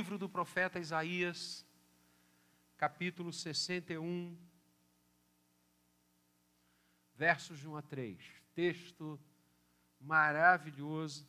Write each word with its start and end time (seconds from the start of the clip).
livro 0.00 0.16
do 0.16 0.30
profeta 0.30 0.80
Isaías, 0.80 1.66
capítulo 2.78 3.30
61, 3.34 4.34
versos 7.14 7.58
de 7.58 7.68
1 7.68 7.76
a 7.76 7.82
3. 7.82 8.18
Texto 8.54 9.20
maravilhoso, 10.00 11.28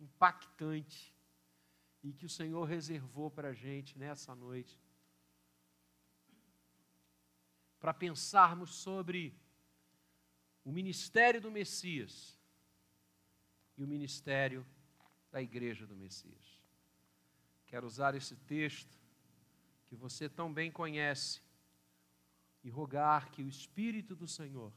impactante, 0.00 1.14
e 2.02 2.12
que 2.12 2.26
o 2.26 2.28
Senhor 2.28 2.64
reservou 2.64 3.30
para 3.30 3.50
a 3.50 3.54
gente 3.54 3.96
nessa 3.96 4.34
noite, 4.34 4.76
para 7.78 7.94
pensarmos 7.94 8.74
sobre 8.74 9.32
o 10.64 10.72
ministério 10.72 11.40
do 11.40 11.52
Messias 11.52 12.36
e 13.78 13.84
o 13.84 13.86
ministério 13.86 14.66
da 15.30 15.40
igreja 15.40 15.86
do 15.86 15.94
Messias. 15.94 16.51
Quero 17.72 17.86
usar 17.86 18.14
esse 18.14 18.36
texto 18.36 18.98
que 19.86 19.96
você 19.96 20.28
tão 20.28 20.52
bem 20.52 20.70
conhece 20.70 21.40
e 22.62 22.68
rogar 22.68 23.30
que 23.30 23.42
o 23.42 23.48
Espírito 23.48 24.14
do 24.14 24.28
Senhor, 24.28 24.70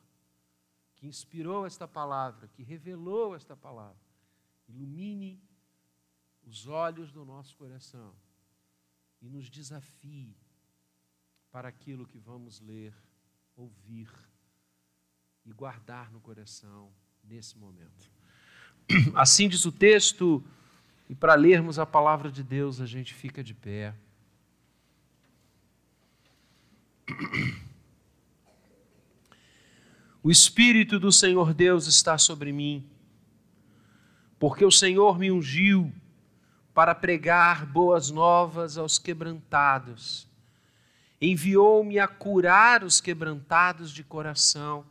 que 0.95 1.05
inspirou 1.05 1.65
esta 1.65 1.89
palavra, 1.89 2.47
que 2.47 2.63
revelou 2.63 3.35
esta 3.35 3.53
palavra, 3.53 3.99
ilumine 4.69 5.43
os 6.45 6.67
olhos 6.67 7.11
do 7.11 7.25
nosso 7.25 7.57
coração 7.57 8.15
e 9.21 9.27
nos 9.27 9.49
desafie 9.49 10.33
para 11.51 11.67
aquilo 11.67 12.07
que 12.07 12.17
vamos 12.17 12.61
ler, 12.61 12.95
ouvir 13.57 14.09
e 15.43 15.51
guardar 15.51 16.09
no 16.13 16.21
coração 16.21 16.93
nesse 17.21 17.57
momento. 17.57 18.09
Assim 19.13 19.49
diz 19.49 19.65
o 19.65 19.71
texto, 19.73 20.41
e 21.09 21.15
para 21.15 21.35
lermos 21.35 21.77
a 21.77 21.85
palavra 21.85 22.31
de 22.31 22.43
Deus, 22.43 22.81
a 22.81 22.85
gente 22.85 23.13
fica 23.13 23.43
de 23.43 23.53
pé. 23.53 23.93
O 30.23 30.31
Espírito 30.31 30.99
do 30.99 31.11
Senhor 31.11 31.53
Deus 31.53 31.85
está 31.85 32.17
sobre 32.17 32.51
mim, 32.51 32.83
porque 34.39 34.65
o 34.65 34.71
Senhor 34.71 35.19
me 35.19 35.31
ungiu 35.31 35.93
para 36.73 36.95
pregar 36.95 37.65
boas 37.65 38.09
novas 38.09 38.77
aos 38.77 38.97
quebrantados, 38.97 40.27
enviou-me 41.21 41.99
a 41.99 42.07
curar 42.07 42.83
os 42.83 42.99
quebrantados 42.99 43.91
de 43.91 44.03
coração 44.03 44.85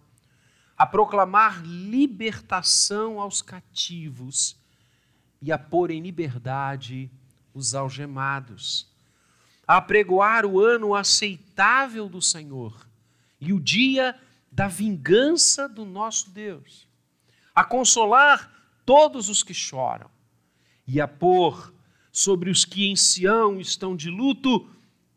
a 0.76 0.86
proclamar 0.86 1.62
libertação 1.64 3.20
aos 3.20 3.42
cativos 3.42 4.56
e 5.44 5.52
a 5.52 5.58
pôr 5.58 5.90
em 5.90 6.00
liberdade 6.00 7.10
os 7.52 7.74
algemados, 7.74 8.90
a 9.66 9.78
pregoar 9.78 10.46
o 10.46 10.58
ano 10.58 10.94
aceitável 10.94 12.08
do 12.08 12.22
Senhor 12.22 12.88
e 13.38 13.52
o 13.52 13.60
dia 13.60 14.18
da 14.50 14.68
vingança 14.68 15.68
do 15.68 15.84
nosso 15.84 16.30
Deus, 16.30 16.88
a 17.54 17.62
consolar 17.62 18.50
todos 18.86 19.28
os 19.28 19.42
que 19.42 19.52
choram 19.52 20.10
e 20.86 20.98
a 20.98 21.06
pôr 21.06 21.74
sobre 22.10 22.48
os 22.48 22.64
que 22.64 22.86
em 22.86 22.96
Sião 22.96 23.60
estão 23.60 23.94
de 23.94 24.08
luto 24.08 24.66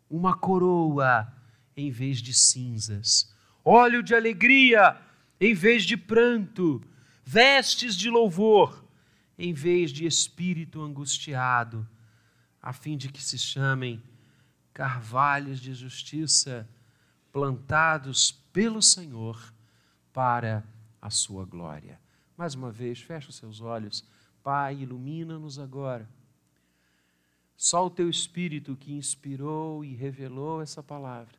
uma 0.10 0.36
coroa 0.36 1.34
em 1.76 1.90
vez 1.90 2.22
de 2.22 2.34
cinzas, 2.34 3.34
óleo 3.64 4.04
de 4.04 4.14
alegria 4.14 4.98
em 5.40 5.54
vez 5.54 5.86
de 5.86 5.96
pranto, 5.96 6.84
vestes 7.24 7.96
de 7.96 8.10
louvor, 8.10 8.87
em 9.38 9.54
vez 9.54 9.92
de 9.92 10.06
espírito 10.06 10.82
angustiado, 10.82 11.88
a 12.62 12.74
fim 12.74 12.98
de 12.98 13.10
que 13.10 13.22
se 13.22 13.38
chamem 13.38 14.02
carvalhos 14.74 15.60
de 15.60 15.74
justiça 15.74 16.68
plantados 17.32 18.32
pelo 18.52 18.82
Senhor 18.82 19.54
para 20.12 20.64
a 21.02 21.10
sua 21.10 21.46
glória. 21.46 22.00
Mais 22.36 22.56
uma 22.56 22.72
vez, 22.72 23.02
fecha 23.02 23.30
os 23.30 23.36
seus 23.36 23.62
olhos. 23.62 24.04
Pai, 24.44 24.76
ilumina-nos 24.82 25.60
agora. 25.60 26.10
Só 27.56 27.86
o 27.86 27.90
teu 27.90 28.10
Espírito 28.10 28.76
que 28.76 28.94
inspirou 28.94 29.84
e 29.84 29.96
revelou 29.96 30.62
essa 30.62 30.84
palavra 30.84 31.38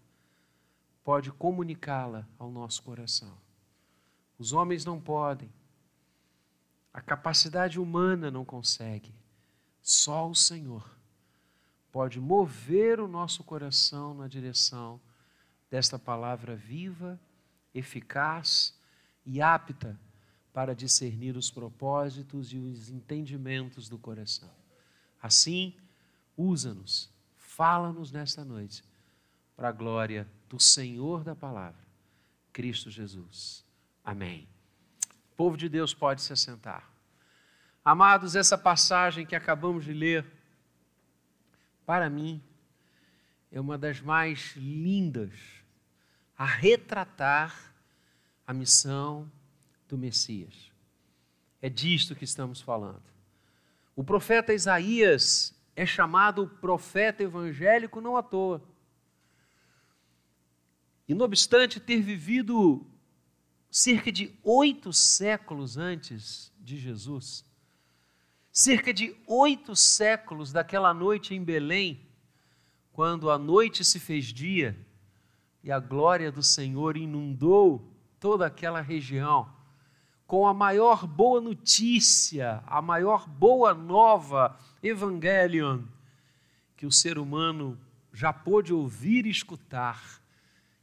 pode 1.09 1.33
comunicá-la 1.33 2.29
ao 2.39 2.51
nosso 2.51 2.83
coração. 2.83 3.33
Os 4.39 4.53
homens 4.53 4.85
não 4.85 5.01
podem. 5.01 5.51
A 6.93 7.01
capacidade 7.01 7.79
humana 7.79 8.31
não 8.31 8.45
consegue. 8.45 9.15
Só 9.81 10.29
o 10.29 10.35
Senhor 10.35 10.99
pode 11.91 12.21
mover 12.21 13.01
o 13.01 13.09
nosso 13.09 13.43
coração 13.43 14.15
na 14.15 14.29
direção 14.29 15.01
desta 15.71 15.99
palavra 15.99 16.55
viva, 16.57 17.19
eficaz 17.75 18.75
e 19.25 19.41
apta 19.41 19.99
para 20.53 20.75
discernir 20.75 21.37
os 21.37 21.51
propósitos 21.51 22.53
e 22.53 22.59
os 22.59 22.89
entendimentos 22.89 23.89
do 23.89 23.99
coração. 23.99 24.51
Assim, 25.23 25.75
usa-nos, 26.37 27.11
fala-nos 27.37 28.11
nesta 28.11 28.45
noite, 28.45 28.83
para 29.57 29.69
a 29.69 29.73
glória 29.73 30.29
do 30.49 30.61
Senhor 30.61 31.23
da 31.25 31.35
palavra, 31.35 31.87
Cristo 32.53 32.91
Jesus. 32.91 33.65
Amém. 34.05 34.49
Povo 35.39 35.57
de 35.57 35.69
Deus 35.69 35.95
pode 35.95 36.21
se 36.21 36.33
assentar. 36.33 36.91
Amados, 37.85 38.35
essa 38.35 38.59
passagem 38.59 39.25
que 39.25 39.37
acabamos 39.37 39.85
de 39.85 39.93
ler, 39.93 40.27
para 41.87 42.11
mim, 42.11 42.43
é 43.53 43.61
uma 43.61 43.79
das 43.79 44.01
mais 44.01 44.57
lindas 44.57 45.31
a 46.37 46.45
retratar 46.45 47.73
a 48.45 48.53
missão 48.53 49.31
do 49.89 49.97
Messias. 49.97 50.73
É 51.63 51.69
disto 51.69 52.17
que 52.17 52.25
estamos 52.25 52.61
falando. 52.61 53.05
O 53.95 54.03
profeta 54.03 54.53
Isaías 54.53 55.55
é 55.77 55.87
chamado 55.87 56.49
profeta 56.49 57.23
evangélico 57.23 58.01
não 58.01 58.17
à 58.17 58.25
toa. 58.25 58.61
E 61.07 61.15
não 61.15 61.25
obstante 61.25 61.79
ter 61.79 62.03
vivido 62.03 62.85
cerca 63.71 64.11
de 64.11 64.35
oito 64.43 64.93
séculos 64.93 65.77
antes 65.77 66.53
de 66.59 66.79
Jesus, 66.79 67.45
cerca 68.51 68.93
de 68.93 69.15
oito 69.27 69.77
séculos 69.77 70.53
daquela 70.53 70.95
noite 70.95 71.35
em 71.35 71.43
Belém, 71.43 72.01
quando 72.93 73.31
a 73.31 73.39
noite 73.39 73.85
se 73.85 74.01
fez 74.01 74.27
dia 74.27 74.77
e 75.63 75.71
a 75.71 75.79
glória 75.79 76.33
do 76.33 76.43
Senhor 76.43 76.97
inundou 76.97 77.93
toda 78.19 78.47
aquela 78.47 78.81
região, 78.81 79.49
com 80.27 80.47
a 80.47 80.53
maior 80.53 81.07
boa 81.07 81.41
notícia, 81.41 82.63
a 82.67 82.83
maior 82.83 83.29
boa 83.29 83.73
nova, 83.73 84.59
Evangelion, 84.83 85.83
que 86.77 86.87
o 86.87 86.93
ser 86.93 87.19
humano 87.19 87.79
já 88.13 88.33
pôde 88.33 88.73
ouvir 88.73 89.27
e 89.27 89.31
escutar, 89.31 90.21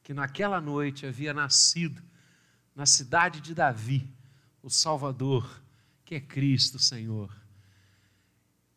que 0.04 0.14
naquela 0.14 0.62
noite 0.62 1.06
havia 1.06 1.34
nascido 1.34 2.02
na 2.76 2.86
cidade 2.86 3.40
de 3.40 3.56
Davi, 3.56 4.08
o 4.62 4.70
Salvador, 4.70 5.64
que 6.04 6.16
é 6.16 6.20
Cristo 6.20 6.78
Senhor. 6.78 7.34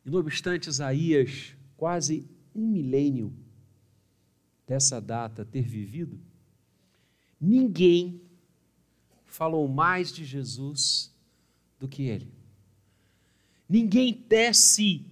E 0.05 0.11
não 0.11 0.21
obstante 0.21 0.69
Isaías, 0.69 1.55
quase 1.77 2.27
um 2.55 2.67
milênio 2.67 3.35
dessa 4.67 5.01
data 5.01 5.45
ter 5.45 5.63
vivido, 5.63 6.21
ninguém 7.41 8.21
falou 9.25 9.67
mais 9.67 10.13
de 10.13 10.25
Jesus 10.25 11.13
do 11.79 11.89
que 11.89 12.03
ele. 12.03 12.33
Ninguém 13.69 14.13
tece 14.13 15.07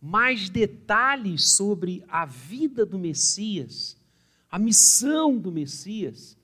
mais 0.00 0.48
detalhes 0.48 1.50
sobre 1.50 2.04
a 2.08 2.24
vida 2.26 2.84
do 2.84 2.98
Messias, 2.98 3.96
a 4.50 4.58
missão 4.58 5.38
do 5.38 5.52
Messias, 5.52 6.36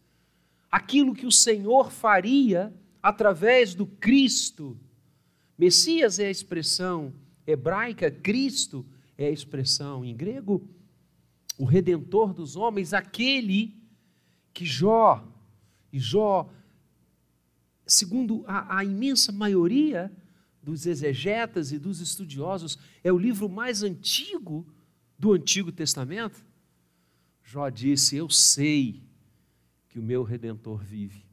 aquilo 0.71 1.15
que 1.15 1.27
o 1.27 1.33
Senhor 1.33 1.91
faria 1.91 2.73
através 3.03 3.75
do 3.75 3.87
Cristo. 3.87 4.79
Messias 5.57 6.19
é 6.19 6.27
a 6.27 6.31
expressão 6.31 7.13
hebraica, 7.47 8.11
Cristo 8.11 8.85
é 9.17 9.27
a 9.27 9.31
expressão 9.31 10.05
em 10.05 10.15
grego, 10.15 10.69
o 11.59 11.65
redentor 11.65 12.33
dos 12.33 12.55
homens, 12.55 12.93
aquele 12.93 13.75
que 14.53 14.65
Jó, 14.65 15.27
e 15.93 15.99
Jó, 15.99 16.49
segundo 17.87 18.45
a, 18.47 18.79
a 18.79 18.85
imensa 18.85 19.33
maioria 19.33 20.13
dos 20.63 20.87
exegetas 20.87 21.73
e 21.73 21.79
dos 21.79 22.01
estudiosos, 22.01 22.79
é 23.03 23.11
o 23.11 23.19
livro 23.19 23.49
mais 23.49 23.83
antigo 23.83 24.67
do 25.19 25.33
Antigo 25.33 25.73
Testamento. 25.73 26.45
Jó 27.43 27.69
disse: 27.71 28.17
Eu 28.17 28.29
sei 28.29 29.03
que 29.99 30.01
o 30.01 30.05
meu 30.05 30.23
redentor 30.23 30.81
vive 30.85 31.25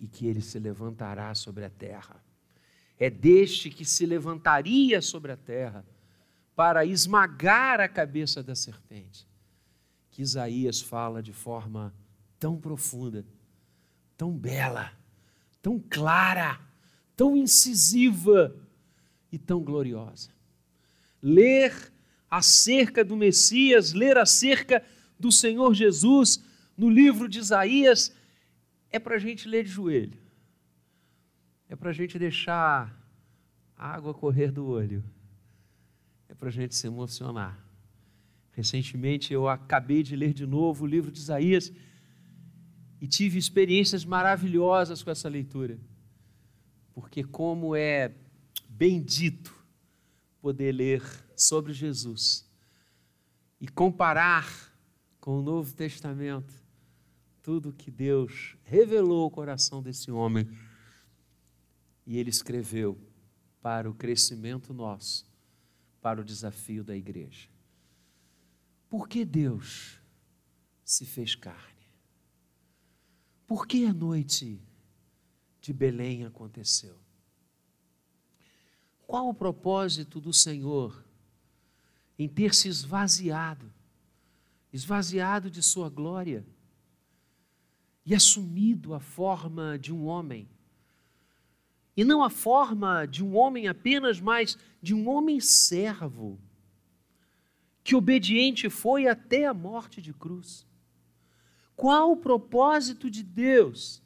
e 0.00 0.06
que 0.06 0.26
ele 0.26 0.40
se 0.40 0.58
levantará 0.58 1.34
sobre 1.34 1.66
a 1.66 1.70
terra. 1.70 2.24
É 2.98 3.10
deste 3.10 3.68
que 3.68 3.84
se 3.84 4.06
levantaria 4.06 5.02
sobre 5.02 5.32
a 5.32 5.36
terra 5.36 5.84
para 6.56 6.86
esmagar 6.86 7.80
a 7.80 7.88
cabeça 7.88 8.42
da 8.42 8.54
serpente, 8.54 9.28
que 10.10 10.22
Isaías 10.22 10.80
fala 10.80 11.22
de 11.22 11.34
forma 11.34 11.92
tão 12.38 12.58
profunda, 12.58 13.22
tão 14.16 14.32
bela, 14.32 14.90
tão 15.60 15.78
clara, 15.78 16.58
tão 17.14 17.36
incisiva 17.36 18.56
e 19.30 19.36
tão 19.36 19.62
gloriosa. 19.62 20.30
Ler 21.20 21.92
acerca 22.30 23.04
do 23.04 23.14
Messias, 23.14 23.92
ler 23.92 24.16
acerca 24.16 24.82
do 25.20 25.30
Senhor 25.30 25.74
Jesus 25.74 26.53
no 26.76 26.90
livro 26.90 27.28
de 27.28 27.38
Isaías, 27.38 28.14
é 28.90 28.98
para 28.98 29.16
a 29.16 29.18
gente 29.18 29.48
ler 29.48 29.64
de 29.64 29.70
joelho, 29.70 30.18
é 31.68 31.76
para 31.76 31.90
a 31.90 31.92
gente 31.92 32.18
deixar 32.18 32.96
a 33.76 33.88
água 33.88 34.14
correr 34.14 34.50
do 34.50 34.66
olho, 34.66 35.04
é 36.28 36.34
para 36.34 36.48
a 36.48 36.52
gente 36.52 36.74
se 36.74 36.86
emocionar. 36.86 37.58
Recentemente 38.52 39.32
eu 39.32 39.48
acabei 39.48 40.02
de 40.02 40.14
ler 40.14 40.32
de 40.32 40.46
novo 40.46 40.84
o 40.84 40.86
livro 40.86 41.10
de 41.10 41.18
Isaías 41.18 41.72
e 43.00 43.06
tive 43.06 43.38
experiências 43.38 44.04
maravilhosas 44.04 45.02
com 45.02 45.10
essa 45.10 45.28
leitura, 45.28 45.78
porque, 46.92 47.24
como 47.24 47.74
é 47.74 48.14
bendito 48.68 49.52
poder 50.40 50.72
ler 50.72 51.02
sobre 51.36 51.72
Jesus 51.72 52.48
e 53.60 53.66
comparar 53.66 54.72
com 55.20 55.38
o 55.38 55.42
Novo 55.42 55.74
Testamento 55.74 56.63
tudo 57.44 57.74
que 57.74 57.90
Deus 57.90 58.56
revelou 58.64 59.24
ao 59.24 59.30
coração 59.30 59.82
desse 59.82 60.10
homem 60.10 60.48
e 62.06 62.16
ele 62.16 62.30
escreveu 62.30 62.98
para 63.60 63.88
o 63.88 63.94
crescimento 63.94 64.72
nosso, 64.72 65.30
para 66.00 66.22
o 66.22 66.24
desafio 66.24 66.82
da 66.82 66.96
igreja. 66.96 67.50
Por 68.88 69.06
que 69.06 69.26
Deus 69.26 70.00
se 70.82 71.04
fez 71.04 71.34
carne? 71.34 71.86
Por 73.46 73.66
que 73.66 73.84
a 73.84 73.92
noite 73.92 74.58
de 75.60 75.70
Belém 75.70 76.24
aconteceu? 76.24 76.96
Qual 79.06 79.28
o 79.28 79.34
propósito 79.34 80.18
do 80.18 80.32
Senhor 80.32 81.04
em 82.18 82.26
ter 82.26 82.54
se 82.54 82.68
esvaziado, 82.68 83.70
esvaziado 84.72 85.50
de 85.50 85.62
sua 85.62 85.90
glória 85.90 86.42
e 88.04 88.14
assumido 88.14 88.94
a 88.94 89.00
forma 89.00 89.78
de 89.78 89.92
um 89.92 90.06
homem? 90.06 90.48
E 91.96 92.04
não 92.04 92.22
a 92.22 92.30
forma 92.30 93.06
de 93.06 93.22
um 93.22 93.36
homem 93.36 93.68
apenas, 93.68 94.20
mas 94.20 94.58
de 94.82 94.92
um 94.92 95.08
homem 95.08 95.40
servo, 95.40 96.38
que 97.82 97.94
obediente 97.94 98.68
foi 98.68 99.06
até 99.06 99.46
a 99.46 99.54
morte 99.54 100.02
de 100.02 100.12
cruz. 100.12 100.66
Qual 101.76 102.12
o 102.12 102.16
propósito 102.16 103.10
de 103.10 103.22
Deus? 103.22 104.02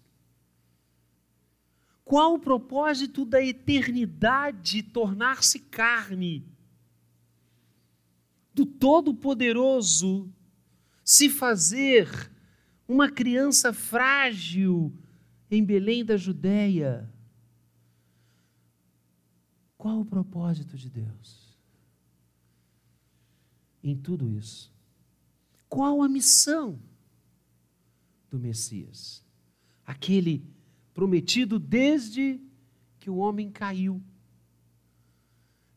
Qual 2.04 2.34
o 2.34 2.38
propósito 2.38 3.24
da 3.24 3.42
eternidade 3.42 4.82
tornar-se 4.82 5.58
carne? 5.58 6.44
Do 8.54 8.64
Todo-Poderoso 8.64 10.32
se 11.04 11.28
fazer 11.28 12.30
uma 12.88 13.10
criança 13.10 13.70
frágil 13.70 14.90
em 15.50 15.62
Belém 15.62 16.02
da 16.02 16.16
Judéia. 16.16 17.12
Qual 19.76 20.00
o 20.00 20.06
propósito 20.06 20.76
de 20.76 20.88
Deus 20.88 21.56
em 23.84 23.94
tudo 23.94 24.32
isso? 24.32 24.72
Qual 25.68 26.02
a 26.02 26.08
missão 26.08 26.80
do 28.30 28.38
Messias? 28.38 29.22
Aquele 29.84 30.42
prometido 30.94 31.58
desde 31.58 32.40
que 32.98 33.10
o 33.10 33.16
homem 33.16 33.50
caiu, 33.50 34.02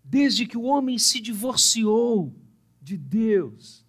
desde 0.04 0.48
que 0.48 0.58
o 0.58 0.64
homem 0.64 0.98
se 0.98 1.20
divorciou 1.20 2.34
de 2.82 2.98
Deus, 2.98 3.86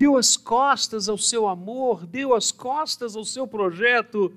deu 0.00 0.16
as 0.16 0.34
costas 0.34 1.10
ao 1.10 1.18
seu 1.18 1.46
amor, 1.46 2.06
deu 2.06 2.34
as 2.34 2.50
costas 2.50 3.14
ao 3.14 3.22
seu 3.22 3.46
projeto, 3.46 4.34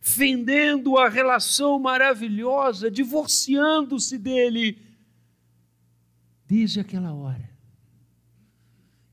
fendendo 0.00 0.98
a 0.98 1.08
relação 1.08 1.78
maravilhosa, 1.78 2.90
divorciando-se 2.90 4.18
dele, 4.18 4.82
desde 6.48 6.80
aquela 6.80 7.14
hora, 7.14 7.48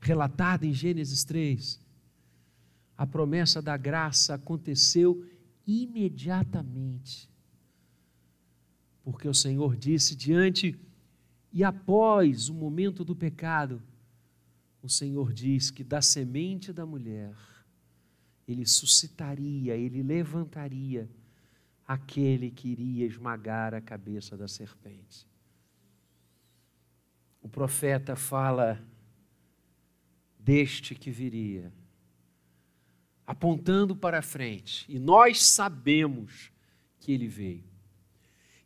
relatada 0.00 0.66
em 0.66 0.74
Gênesis 0.74 1.22
3, 1.22 1.80
a 2.98 3.06
promessa 3.06 3.62
da 3.62 3.76
graça 3.76 4.34
aconteceu 4.34 5.24
imediatamente. 5.64 7.30
Porque 9.04 9.28
o 9.28 9.34
Senhor 9.34 9.76
disse 9.76 10.16
diante 10.16 10.76
e 11.52 11.62
após 11.62 12.48
o 12.48 12.54
momento 12.54 13.04
do 13.04 13.14
pecado, 13.14 13.80
o 14.82 14.88
Senhor 14.88 15.32
diz 15.32 15.70
que 15.70 15.84
da 15.84 16.02
semente 16.02 16.72
da 16.72 16.84
mulher, 16.84 17.36
ele 18.46 18.66
suscitaria, 18.66 19.76
ele 19.76 20.02
levantaria 20.02 21.08
aquele 21.86 22.50
que 22.50 22.68
iria 22.68 23.06
esmagar 23.06 23.74
a 23.74 23.80
cabeça 23.80 24.36
da 24.36 24.48
serpente. 24.48 25.26
O 27.40 27.48
profeta 27.48 28.16
fala 28.16 28.84
deste 30.38 30.94
que 30.94 31.10
viria 31.10 31.72
apontando 33.24 33.94
para 33.94 34.20
frente, 34.20 34.84
e 34.88 34.98
nós 34.98 35.42
sabemos 35.42 36.50
que 36.98 37.12
ele 37.12 37.28
veio. 37.28 37.64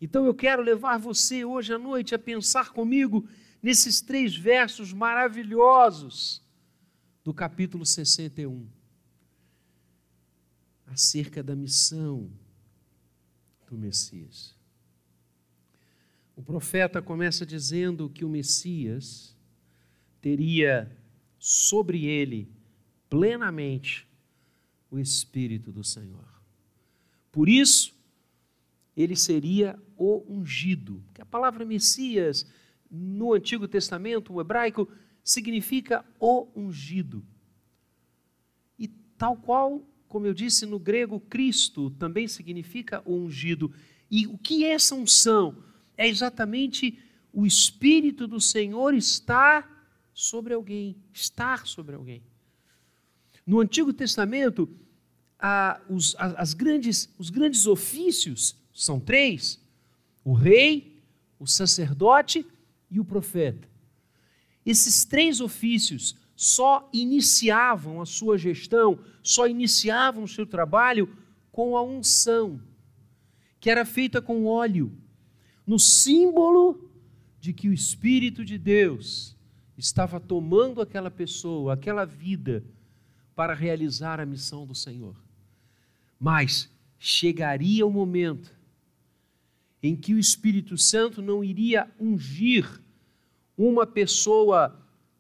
Então 0.01 0.25
eu 0.25 0.35
quero 0.35 0.63
levar 0.63 0.99
você 0.99 1.45
hoje 1.45 1.75
à 1.75 1.79
noite 1.79 2.15
a 2.15 2.19
pensar 2.19 2.71
comigo 2.71 3.29
nesses 3.63 4.01
três 4.01 4.37
versos 4.37 4.93
maravilhosos 4.93 6.43
do 7.25 7.35
capítulo 7.35 7.85
61, 7.85 8.69
acerca 10.87 11.43
da 11.43 11.57
missão 11.57 12.31
do 13.67 13.77
Messias. 13.77 14.55
O 16.37 16.43
profeta 16.43 17.03
começa 17.03 17.45
dizendo 17.45 18.09
que 18.09 18.25
o 18.25 18.29
Messias 18.29 19.35
teria 20.21 20.95
sobre 21.39 22.05
ele 22.05 22.49
plenamente 23.09 24.07
o 24.91 24.99
Espírito 24.99 25.73
do 25.73 25.83
Senhor. 25.83 26.27
Por 27.33 27.49
isso, 27.49 27.95
ele 28.97 29.17
seria 29.17 29.81
o 29.97 30.25
ungido. 30.29 31.03
Que 31.13 31.23
a 31.23 31.27
palavra 31.27 31.65
Messias, 31.65 32.47
no 32.91 33.33
Antigo 33.33 33.67
Testamento, 33.67 34.33
o 34.33 34.41
hebraico, 34.41 34.89
significa 35.23 36.05
o 36.21 36.49
ungido. 36.55 37.25
E 38.79 38.89
tal 39.19 39.37
qual, 39.37 39.83
como 40.09 40.27
eu 40.27 40.35
disse 40.35 40.65
no 40.67 40.79
grego, 40.79 41.19
Cristo 41.19 41.91
também 41.91 42.29
significa 42.29 43.03
o 43.05 43.17
ungido. 43.17 43.73
E 44.11 44.27
o 44.27 44.39
que 44.39 44.65
é 44.65 44.73
essa 44.73 44.95
unção? 44.95 45.65
É 45.97 46.07
exatamente 46.07 46.99
o 47.33 47.45
Espírito 47.45 48.27
do 48.27 48.41
Senhor 48.41 48.95
estar 48.95 49.91
sobre 50.15 50.55
alguém, 50.55 50.97
estar 51.13 51.67
sobre 51.67 51.95
alguém. 51.95 52.23
No 53.47 53.61
Antigo 53.61 53.93
Testamento, 53.93 54.69
a, 55.39 55.81
os, 55.89 56.15
a, 56.17 56.27
as 56.41 56.55
grandes, 56.55 57.13
os 57.19 57.31
grandes 57.31 57.67
ofícios 57.67 58.57
são 58.73 58.99
três: 58.99 59.61
o 60.25 60.33
rei, 60.33 61.03
o 61.39 61.47
sacerdote 61.47 62.47
e 62.91 63.01
o 63.01 63.05
profeta. 63.05 63.69
Esses 64.65 65.05
três 65.05 65.41
ofícios 65.41 66.17
só 66.35 66.89
iniciavam 66.93 68.01
a 68.01 68.07
sua 68.07 68.37
gestão, 68.37 68.99
só 69.23 69.47
iniciavam 69.47 70.25
o 70.25 70.29
seu 70.29 70.47
trabalho 70.47 71.09
com 71.51 71.77
a 71.77 71.83
unção, 71.83 72.61
que 73.59 73.71
era 73.71 73.85
feita 73.85 74.21
com 74.21 74.45
óleo, 74.45 74.93
no 75.67 75.79
símbolo 75.79 76.91
de 77.41 77.53
que 77.53 77.69
o 77.69 77.73
Espírito 77.73 78.45
de 78.45 78.59
Deus 78.59 79.37
estava 79.79 80.19
tomando 80.19 80.81
aquela 80.81 81.11
pessoa, 81.11 81.75
aquela 81.75 82.05
vida, 82.05 82.65
para 83.35 83.55
realizar 83.55 84.19
a 84.19 84.27
missão 84.27 84.67
do 84.67 84.75
Senhor. 84.75 85.15
Mas 86.19 86.71
chegaria 86.99 87.87
o 87.87 87.91
momento 87.91 88.56
em 89.87 89.95
que 89.95 90.13
o 90.15 90.19
Espírito 90.19 90.77
Santo 90.77 91.23
não 91.23 91.45
iria 91.45 91.89
ungir 91.99 92.81
uma 93.57 93.87
pessoa, 93.87 94.77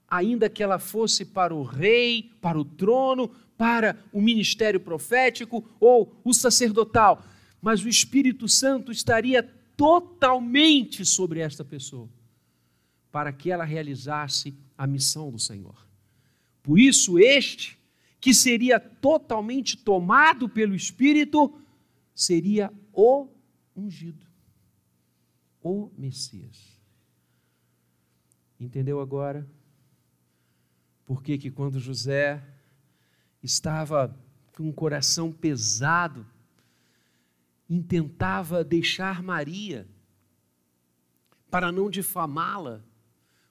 ainda 0.08 0.50
que 0.50 0.62
ela 0.62 0.78
fosse 0.78 1.24
para 1.24 1.54
o 1.54 1.62
rei, 1.62 2.32
para 2.40 2.58
o 2.58 2.64
trono, 2.64 3.30
para 3.56 3.96
o 4.12 4.20
ministério 4.20 4.80
profético 4.80 5.64
ou 5.78 6.20
o 6.24 6.34
sacerdotal, 6.34 7.24
mas 7.62 7.84
o 7.84 7.88
Espírito 7.88 8.48
Santo 8.48 8.90
estaria 8.90 9.42
totalmente 9.76 11.04
sobre 11.04 11.40
esta 11.40 11.64
pessoa 11.64 12.08
para 13.12 13.32
que 13.32 13.50
ela 13.50 13.64
realizasse 13.64 14.54
a 14.76 14.86
missão 14.86 15.30
do 15.30 15.38
Senhor. 15.38 15.86
Por 16.62 16.78
isso, 16.78 17.18
este, 17.18 17.78
que 18.20 18.34
seria 18.34 18.80
totalmente 18.80 19.76
tomado 19.76 20.48
pelo 20.48 20.74
Espírito, 20.74 21.54
seria 22.14 22.72
o 22.92 23.28
ungido, 23.76 24.25
o 25.66 25.92
Messias. 25.98 26.80
Entendeu 28.58 29.00
agora? 29.00 29.46
Por 31.04 31.22
que, 31.22 31.36
que 31.36 31.50
quando 31.50 31.80
José 31.80 32.42
estava 33.42 34.16
com 34.54 34.68
o 34.68 34.72
coração 34.72 35.32
pesado, 35.32 36.26
intentava 37.68 38.64
deixar 38.64 39.22
Maria 39.22 39.86
para 41.50 41.70
não 41.70 41.90
difamá-la, 41.90 42.82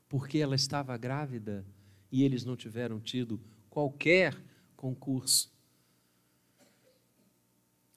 porque 0.10 0.40
ela 0.40 0.56
estava 0.56 0.98
grávida 0.98 1.66
e 2.12 2.24
eles 2.24 2.44
não 2.44 2.56
tiveram 2.56 3.00
tido 3.00 3.40
qualquer 3.70 4.36
concurso. 4.76 5.54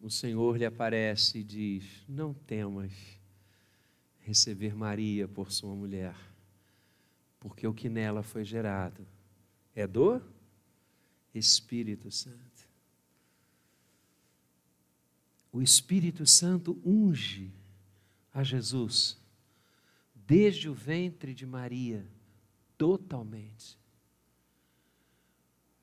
O 0.01 0.11
Senhor 0.11 0.57
lhe 0.57 0.65
aparece 0.65 1.39
e 1.39 1.45
diz: 1.45 2.05
Não 2.09 2.33
temas 2.33 3.18
receber 4.29 4.75
Maria 4.75 5.27
por 5.27 5.51
sua 5.51 5.75
mulher, 5.75 6.15
porque 7.41 7.67
o 7.67 7.73
que 7.73 7.89
nela 7.89 8.23
foi 8.23 8.45
gerado 8.45 9.07
é 9.75 9.87
do 9.87 10.21
Espírito 11.35 12.11
Santo. 12.11 12.69
O 15.51 15.63
Espírito 15.63 16.27
Santo 16.27 16.79
unge 16.85 17.51
a 18.31 18.45
Jesus 18.45 19.17
desde 20.15 20.69
o 20.69 20.75
ventre 20.75 21.33
de 21.33 21.47
Maria, 21.47 22.07
totalmente. 22.77 23.79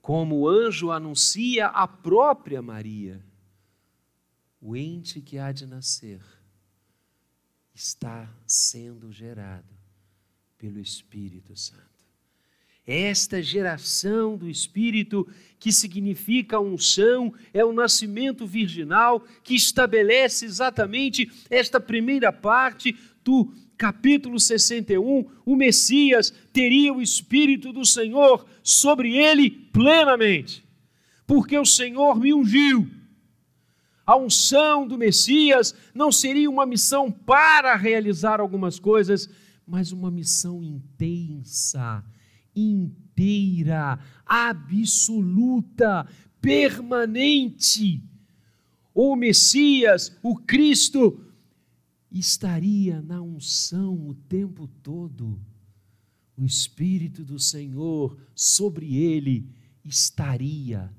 Como 0.04 0.42
o 0.42 0.48
anjo 0.48 0.92
anuncia 0.92 1.66
a 1.66 1.88
própria 1.88 2.62
Maria, 2.62 3.26
o 4.62 4.76
ente 4.76 5.20
que 5.20 5.40
há 5.40 5.52
de 5.52 5.66
nascer 5.66 6.22
está 7.76 8.34
sendo 8.48 9.12
gerado 9.12 9.76
pelo 10.58 10.80
Espírito 10.80 11.56
Santo 11.56 11.96
esta 12.86 13.42
geração 13.42 14.38
do 14.38 14.48
Espírito, 14.48 15.28
que 15.58 15.72
significa 15.72 16.60
unção, 16.60 17.34
é 17.54 17.66
o 17.66 17.74
nascimento 17.74 18.46
virginal, 18.46 19.26
que 19.44 19.56
estabelece 19.56 20.46
exatamente 20.46 21.30
esta 21.50 21.80
primeira 21.80 22.32
parte 22.32 22.96
do 23.24 23.52
capítulo 23.76 24.40
61. 24.40 25.26
O 25.46 25.56
Messias 25.56 26.32
teria 26.54 26.94
o 26.94 27.02
Espírito 27.02 27.74
do 27.74 27.86
Senhor 27.86 28.46
sobre 28.62 29.18
ele 29.18 29.50
plenamente, 29.50 30.64
porque 31.26 31.58
o 31.58 31.66
Senhor 31.66 32.20
me 32.20 32.34
ungiu. 32.34 32.88
A 34.06 34.16
unção 34.16 34.88
do 34.88 34.98
Messias 34.98 35.74
não 35.94 36.12
seria 36.12 36.50
uma 36.50 36.66
missão 36.66 37.12
para 37.12 37.76
realizar 37.76 38.40
algumas 38.40 38.80
coisas, 38.80 39.30
mas 39.66 39.92
uma 39.92 40.12
missão 40.12 40.64
intensa 40.64 42.04
inteira, 42.56 44.00
absoluta, 44.26 46.08
permanente. 46.40 48.04
O 48.94 49.16
Messias, 49.16 50.16
o 50.24 50.38
Cristo, 50.38 51.20
estaria 52.12 53.02
na 53.02 53.22
unção 53.22 54.08
o 54.08 54.14
tempo 54.14 54.68
todo. 54.82 55.38
O 56.38 56.46
Espírito 56.46 57.24
do 57.24 57.40
Senhor 57.40 58.18
sobre 58.34 58.96
ele 58.96 59.50
estaria 59.84 60.94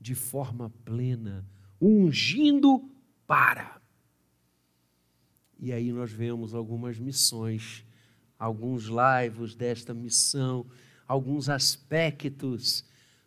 de 0.00 0.14
forma 0.14 0.70
plena, 0.84 1.46
ungindo 1.88 2.88
para. 3.26 3.80
E 5.58 5.72
aí 5.72 5.92
nós 5.92 6.10
vemos 6.10 6.54
algumas 6.54 6.98
missões, 6.98 7.84
alguns 8.38 8.88
laivos 8.88 9.54
desta 9.54 9.92
missão 9.92 10.66
alguns 11.12 11.50
aspectos 11.50 12.84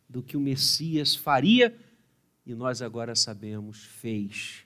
do 0.10 0.24
que 0.24 0.36
o 0.36 0.40
Messias 0.40 1.16
faria 1.16 1.78
e 2.44 2.56
nós 2.56 2.82
agora 2.82 3.16
sabemos, 3.16 3.84
fez. 3.84 4.66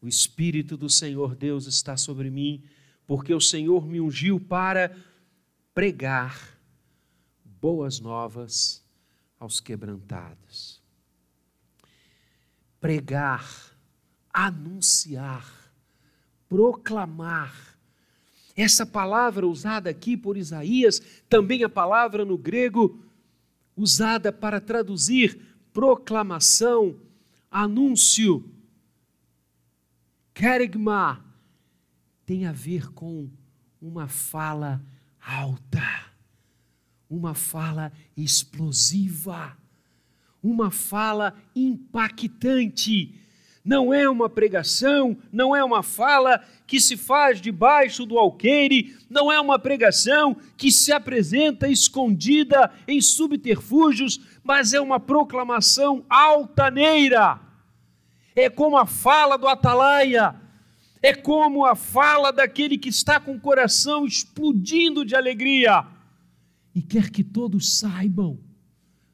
O 0.00 0.06
Espírito 0.06 0.76
do 0.76 0.88
Senhor 0.88 1.34
Deus 1.34 1.66
está 1.66 1.96
sobre 1.96 2.30
mim, 2.30 2.62
porque 3.04 3.34
o 3.34 3.40
Senhor 3.40 3.84
me 3.84 4.00
ungiu 4.00 4.38
para 4.38 4.96
pregar 5.74 6.56
boas 7.44 7.98
novas 7.98 8.84
aos 9.38 9.58
quebrantados. 9.58 10.79
Pregar, 12.80 13.46
anunciar, 14.32 15.46
proclamar. 16.48 17.54
Essa 18.56 18.84
palavra 18.84 19.46
usada 19.46 19.90
aqui 19.90 20.16
por 20.16 20.36
Isaías, 20.36 21.00
também 21.28 21.62
a 21.62 21.68
palavra 21.68 22.24
no 22.24 22.36
grego 22.36 23.04
usada 23.76 24.32
para 24.32 24.60
traduzir 24.60 25.40
proclamação, 25.72 26.96
anúncio, 27.50 28.44
kerigma, 30.34 31.24
tem 32.26 32.46
a 32.46 32.52
ver 32.52 32.92
com 32.92 33.28
uma 33.80 34.08
fala 34.08 34.82
alta, 35.20 35.82
uma 37.08 37.34
fala 37.34 37.92
explosiva, 38.16 39.56
uma 40.42 40.70
fala 40.70 41.34
impactante 41.54 43.20
não 43.64 43.92
é 43.92 44.08
uma 44.08 44.28
pregação, 44.28 45.16
não 45.30 45.54
é 45.54 45.62
uma 45.62 45.82
fala 45.82 46.42
que 46.66 46.80
se 46.80 46.96
faz 46.96 47.40
debaixo 47.40 48.06
do 48.06 48.18
alqueire, 48.18 48.96
não 49.08 49.30
é 49.30 49.38
uma 49.38 49.58
pregação 49.58 50.36
que 50.56 50.72
se 50.72 50.90
apresenta 50.90 51.68
escondida 51.68 52.72
em 52.88 53.00
subterfúgios, 53.00 54.20
mas 54.42 54.72
é 54.72 54.80
uma 54.80 54.98
proclamação 54.98 56.04
altaneira. 56.08 57.38
É 58.34 58.48
como 58.48 58.78
a 58.78 58.86
fala 58.86 59.36
do 59.36 59.46
atalaia, 59.46 60.34
é 61.02 61.14
como 61.14 61.66
a 61.66 61.76
fala 61.76 62.32
daquele 62.32 62.78
que 62.78 62.88
está 62.88 63.20
com 63.20 63.34
o 63.34 63.40
coração 63.40 64.06
explodindo 64.06 65.04
de 65.04 65.14
alegria 65.14 65.86
e 66.74 66.80
quer 66.80 67.10
que 67.10 67.22
todos 67.22 67.78
saibam 67.78 68.38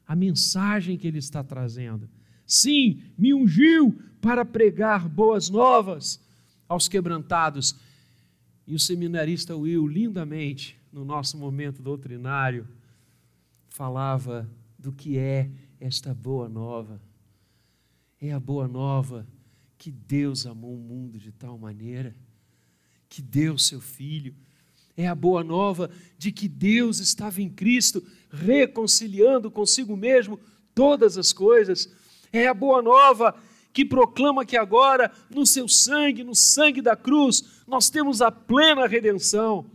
a 0.07 0.15
mensagem 0.15 0.97
que 0.97 1.07
ele 1.07 1.19
está 1.19 1.43
trazendo. 1.43 2.09
Sim, 2.45 3.01
me 3.17 3.33
ungiu 3.33 3.99
para 4.21 4.45
pregar 4.45 5.07
boas 5.09 5.49
novas 5.49 6.23
aos 6.67 6.87
quebrantados. 6.87 7.75
E 8.65 8.73
o 8.73 8.79
seminarista 8.79 9.55
Will, 9.55 9.87
lindamente, 9.87 10.77
no 10.91 11.03
nosso 11.03 11.37
momento 11.37 11.81
doutrinário, 11.81 12.67
falava 13.67 14.49
do 14.79 14.91
que 14.91 15.17
é 15.17 15.51
esta 15.79 16.13
boa 16.13 16.47
nova. 16.47 17.01
É 18.19 18.31
a 18.31 18.39
boa 18.39 18.67
nova 18.67 19.27
que 19.77 19.91
Deus 19.91 20.45
amou 20.45 20.75
o 20.75 20.79
mundo 20.79 21.19
de 21.19 21.31
tal 21.31 21.57
maneira 21.57 22.15
que 23.07 23.21
deu 23.21 23.57
seu 23.57 23.79
filho. 23.79 24.35
É 24.97 25.07
a 25.07 25.15
boa 25.15 25.43
nova 25.43 25.89
de 26.17 26.31
que 26.31 26.49
Deus 26.49 26.99
estava 26.99 27.41
em 27.41 27.49
Cristo 27.49 28.03
reconciliando 28.29 29.49
consigo 29.49 29.95
mesmo 29.95 30.39
todas 30.73 31.17
as 31.17 31.31
coisas 31.31 31.89
é 32.31 32.47
a 32.47 32.53
boa 32.53 32.81
nova 32.81 33.35
que 33.73 33.85
proclama 33.85 34.45
que 34.45 34.57
agora, 34.57 35.11
no 35.29 35.45
seu 35.45 35.67
sangue, 35.67 36.23
no 36.23 36.33
sangue 36.33 36.81
da 36.81 36.95
cruz, 36.95 37.61
nós 37.67 37.89
temos 37.89 38.21
a 38.21 38.31
plena 38.31 38.87
redenção. 38.87 39.69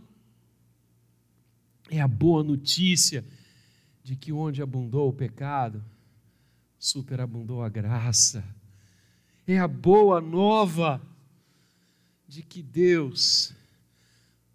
É 1.89 2.01
a 2.01 2.07
boa 2.07 2.43
notícia 2.43 3.23
de 4.03 4.15
que 4.15 4.33
onde 4.33 4.61
abundou 4.61 5.09
o 5.09 5.13
pecado, 5.13 5.83
superabundou 6.77 7.63
a 7.63 7.69
graça. 7.69 8.43
É 9.47 9.57
a 9.57 9.67
boa 9.67 10.19
nova 10.19 11.01
de 12.27 12.41
que 12.41 12.61
Deus 12.61 13.53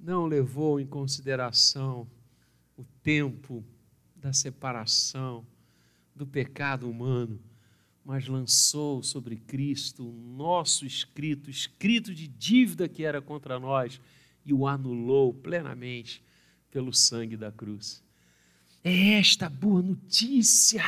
não 0.08 0.26
levou 0.26 0.80
em 0.80 0.86
consideração 0.86 2.08
o 2.76 2.84
tempo 3.02 3.64
da 4.16 4.32
separação 4.32 5.46
do 6.16 6.26
pecado 6.26 6.90
humano 6.90 7.38
mas 8.08 8.26
lançou 8.26 9.02
sobre 9.02 9.36
Cristo 9.36 10.08
o 10.08 10.12
nosso 10.34 10.86
escrito, 10.86 11.50
escrito 11.50 12.14
de 12.14 12.26
dívida 12.26 12.88
que 12.88 13.04
era 13.04 13.20
contra 13.20 13.60
nós, 13.60 14.00
e 14.46 14.54
o 14.54 14.66
anulou 14.66 15.34
plenamente 15.34 16.24
pelo 16.70 16.90
sangue 16.90 17.36
da 17.36 17.52
cruz. 17.52 18.02
É 18.82 19.10
esta 19.18 19.50
boa 19.50 19.82
notícia 19.82 20.82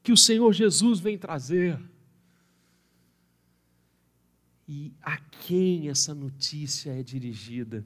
que 0.00 0.12
o 0.12 0.16
Senhor 0.16 0.52
Jesus 0.52 1.00
vem 1.00 1.18
trazer. 1.18 1.76
E 4.68 4.92
a 5.02 5.16
quem 5.16 5.88
essa 5.88 6.14
notícia 6.14 6.92
é 6.92 7.02
dirigida? 7.02 7.84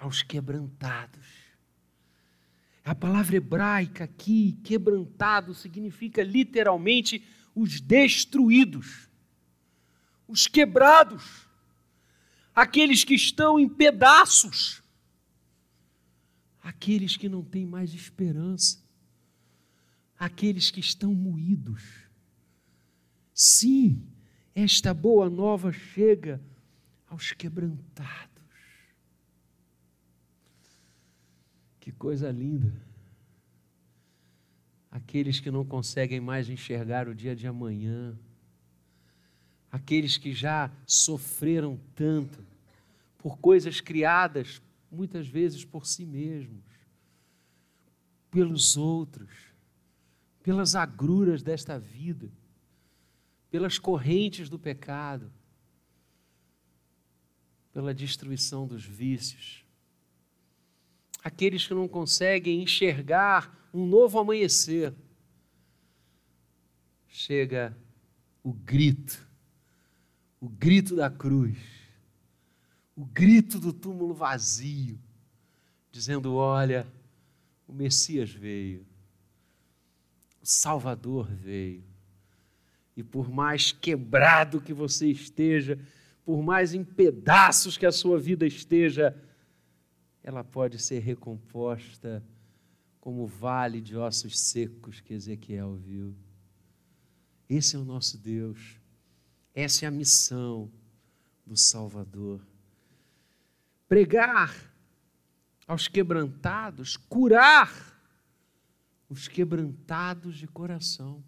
Aos 0.00 0.22
quebrantados. 0.22 1.26
A 2.82 2.94
palavra 2.94 3.36
hebraica 3.36 4.04
aqui, 4.04 4.58
quebrantado, 4.64 5.54
significa 5.54 6.22
literalmente 6.22 7.22
os 7.54 7.80
destruídos, 7.80 9.08
os 10.26 10.46
quebrados, 10.46 11.46
aqueles 12.54 13.04
que 13.04 13.14
estão 13.14 13.60
em 13.60 13.68
pedaços, 13.68 14.82
aqueles 16.62 17.16
que 17.16 17.28
não 17.28 17.44
têm 17.44 17.66
mais 17.66 17.92
esperança, 17.92 18.82
aqueles 20.18 20.70
que 20.70 20.80
estão 20.80 21.14
moídos. 21.14 21.82
Sim, 23.34 24.02
esta 24.54 24.94
boa 24.94 25.28
nova 25.28 25.70
chega 25.72 26.40
aos 27.06 27.32
quebrantados. 27.32 28.29
Que 31.80 31.90
coisa 31.90 32.30
linda. 32.30 32.72
Aqueles 34.90 35.40
que 35.40 35.50
não 35.50 35.64
conseguem 35.64 36.20
mais 36.20 36.48
enxergar 36.48 37.08
o 37.08 37.14
dia 37.14 37.34
de 37.34 37.46
amanhã, 37.46 38.16
aqueles 39.70 40.16
que 40.16 40.32
já 40.32 40.70
sofreram 40.86 41.80
tanto 41.94 42.44
por 43.16 43.38
coisas 43.38 43.80
criadas 43.80 44.60
muitas 44.90 45.26
vezes 45.28 45.64
por 45.64 45.86
si 45.86 46.04
mesmos, 46.04 46.64
pelos 48.30 48.76
outros, 48.76 49.30
pelas 50.42 50.74
agruras 50.74 51.42
desta 51.42 51.78
vida, 51.78 52.30
pelas 53.50 53.78
correntes 53.78 54.48
do 54.48 54.58
pecado, 54.58 55.30
pela 57.72 57.94
destruição 57.94 58.66
dos 58.66 58.84
vícios. 58.84 59.64
Aqueles 61.22 61.66
que 61.66 61.74
não 61.74 61.86
conseguem 61.86 62.62
enxergar 62.62 63.68
um 63.72 63.86
novo 63.86 64.18
amanhecer. 64.18 64.94
Chega 67.08 67.76
o 68.42 68.52
grito, 68.52 69.26
o 70.40 70.48
grito 70.48 70.96
da 70.96 71.10
cruz, 71.10 71.58
o 72.96 73.04
grito 73.04 73.58
do 73.58 73.72
túmulo 73.72 74.14
vazio, 74.14 74.98
dizendo: 75.90 76.34
Olha, 76.34 76.86
o 77.66 77.72
Messias 77.72 78.30
veio, 78.30 78.86
o 80.40 80.46
Salvador 80.46 81.26
veio, 81.26 81.84
e 82.96 83.02
por 83.02 83.30
mais 83.30 83.72
quebrado 83.72 84.60
que 84.60 84.72
você 84.72 85.08
esteja, 85.08 85.78
por 86.24 86.42
mais 86.42 86.72
em 86.74 86.84
pedaços 86.84 87.76
que 87.76 87.86
a 87.86 87.92
sua 87.92 88.18
vida 88.18 88.46
esteja, 88.46 89.14
ela 90.22 90.44
pode 90.44 90.78
ser 90.78 91.00
recomposta 91.00 92.24
como 93.00 93.22
o 93.22 93.26
vale 93.26 93.80
de 93.80 93.96
ossos 93.96 94.38
secos 94.38 95.00
que 95.00 95.14
Ezequiel 95.14 95.74
viu. 95.76 96.14
Esse 97.48 97.74
é 97.74 97.78
o 97.78 97.84
nosso 97.84 98.18
Deus, 98.18 98.78
essa 99.54 99.84
é 99.84 99.88
a 99.88 99.90
missão 99.90 100.70
do 101.44 101.56
Salvador. 101.56 102.40
Pregar 103.88 104.72
aos 105.66 105.88
quebrantados, 105.88 106.96
curar 106.96 107.90
os 109.08 109.26
quebrantados 109.26 110.36
de 110.36 110.46
coração. 110.46 111.24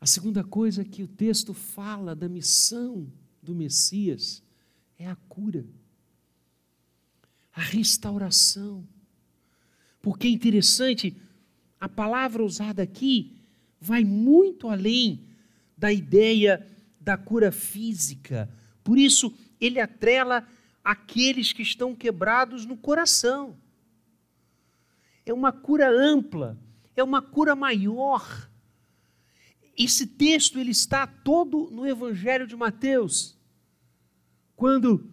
A 0.00 0.06
segunda 0.06 0.44
coisa 0.44 0.84
que 0.84 1.02
o 1.02 1.08
texto 1.08 1.54
fala 1.54 2.14
da 2.14 2.28
missão 2.28 3.12
do 3.42 3.54
Messias 3.54 4.42
é 4.98 5.08
a 5.08 5.16
cura, 5.16 5.64
a 7.54 7.60
restauração. 7.60 8.86
Porque 10.00 10.26
é 10.26 10.30
interessante, 10.30 11.16
a 11.80 11.88
palavra 11.88 12.44
usada 12.44 12.82
aqui 12.82 13.36
vai 13.80 14.04
muito 14.04 14.68
além 14.68 15.26
da 15.76 15.92
ideia 15.92 16.66
da 17.00 17.16
cura 17.16 17.52
física. 17.52 18.48
Por 18.82 18.98
isso, 18.98 19.34
ele 19.60 19.80
atrela 19.80 20.46
aqueles 20.82 21.52
que 21.52 21.62
estão 21.62 21.94
quebrados 21.94 22.64
no 22.64 22.76
coração. 22.76 23.56
É 25.24 25.32
uma 25.32 25.52
cura 25.52 25.88
ampla, 25.90 26.58
é 26.96 27.02
uma 27.02 27.22
cura 27.22 27.54
maior 27.54 28.50
esse 29.76 30.06
texto 30.06 30.58
ele 30.58 30.70
está 30.70 31.06
todo 31.06 31.70
no 31.70 31.86
Evangelho 31.86 32.46
de 32.46 32.54
Mateus. 32.54 33.36
Quando 34.54 35.10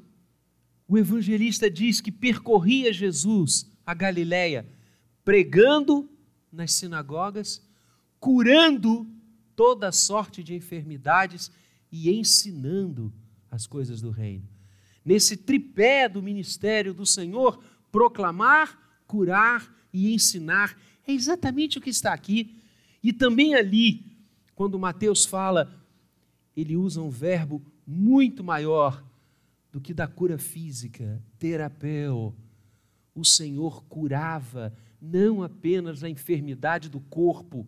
o 0.90 0.98
evangelista 0.98 1.70
diz 1.70 2.02
que 2.02 2.12
percorria 2.12 2.92
Jesus 2.92 3.72
a 3.86 3.94
Galiléia, 3.94 4.68
pregando 5.24 6.10
nas 6.52 6.74
sinagogas, 6.74 7.62
curando 8.20 9.08
toda 9.56 9.92
sorte 9.92 10.44
de 10.44 10.56
enfermidades 10.56 11.52
e 11.92 12.10
ensinando 12.10 13.14
as 13.52 13.68
coisas 13.68 14.02
do 14.02 14.10
reino. 14.10 14.50
Nesse 15.06 15.38
tripé 15.38 16.10
do 16.10 16.24
ministério 16.24 16.92
do 16.92 17.06
Senhor, 17.06 17.64
proclamar, 17.92 19.02
curar 19.06 19.72
e 19.94 20.12
ensinar, 20.12 20.76
é 21.06 21.12
exatamente 21.12 21.78
o 21.78 21.82
que 21.82 21.92
está 21.92 22.14
aqui. 22.14 22.60
E 23.04 23.14
também 23.14 23.54
ali, 23.54 24.18
quando 24.56 24.80
Mateus 24.80 25.24
fala, 25.24 25.72
ele 26.58 26.76
usa 26.76 27.00
um 27.00 27.12
verbo 27.12 27.62
muito 27.86 28.44
maior 28.44 29.08
do 29.72 29.80
que 29.80 29.94
da 29.94 30.08
cura 30.08 30.38
física, 30.38 31.22
terapeu. 31.38 32.36
O 33.14 33.24
Senhor 33.24 33.84
curava 33.86 34.76
não 35.02 35.44
apenas 35.44 36.04
a 36.04 36.10
enfermidade 36.10 36.90
do 36.90 37.00
corpo, 37.00 37.68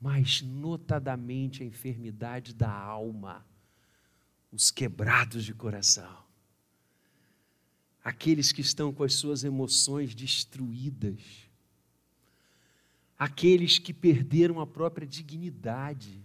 mas 0.00 0.42
notadamente 0.42 1.62
a 1.62 1.66
enfermidade 1.66 2.54
da 2.54 2.70
alma, 2.70 3.44
os 4.50 4.70
quebrados 4.70 5.44
de 5.44 5.54
coração, 5.54 6.24
aqueles 8.02 8.52
que 8.52 8.60
estão 8.60 8.92
com 8.92 9.04
as 9.04 9.14
suas 9.14 9.44
emoções 9.44 10.14
destruídas. 10.14 11.48
Aqueles 13.18 13.78
que 13.78 13.92
perderam 13.92 14.60
a 14.60 14.66
própria 14.66 15.06
dignidade, 15.06 16.24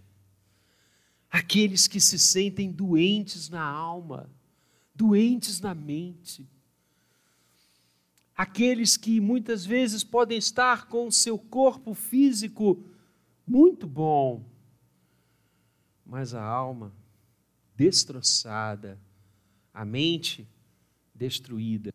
aqueles 1.30 1.86
que 1.86 2.00
se 2.00 2.18
sentem 2.18 2.72
doentes 2.72 3.50
na 3.50 3.62
alma, 3.62 4.30
doentes 4.96 5.60
na 5.60 5.74
mente, 5.74 6.48
aqueles 8.34 8.96
que 8.96 9.20
muitas 9.20 9.64
vezes 9.64 10.02
podem 10.02 10.38
estar 10.38 10.88
com 10.88 11.06
o 11.06 11.12
seu 11.12 11.38
corpo 11.38 11.94
físico 11.94 12.82
muito 13.46 13.86
bom, 13.86 14.44
mas 16.04 16.34
a 16.34 16.42
alma 16.42 16.92
destroçada, 17.74 18.98
a 19.72 19.84
mente 19.84 20.48
destruída. 21.14 21.92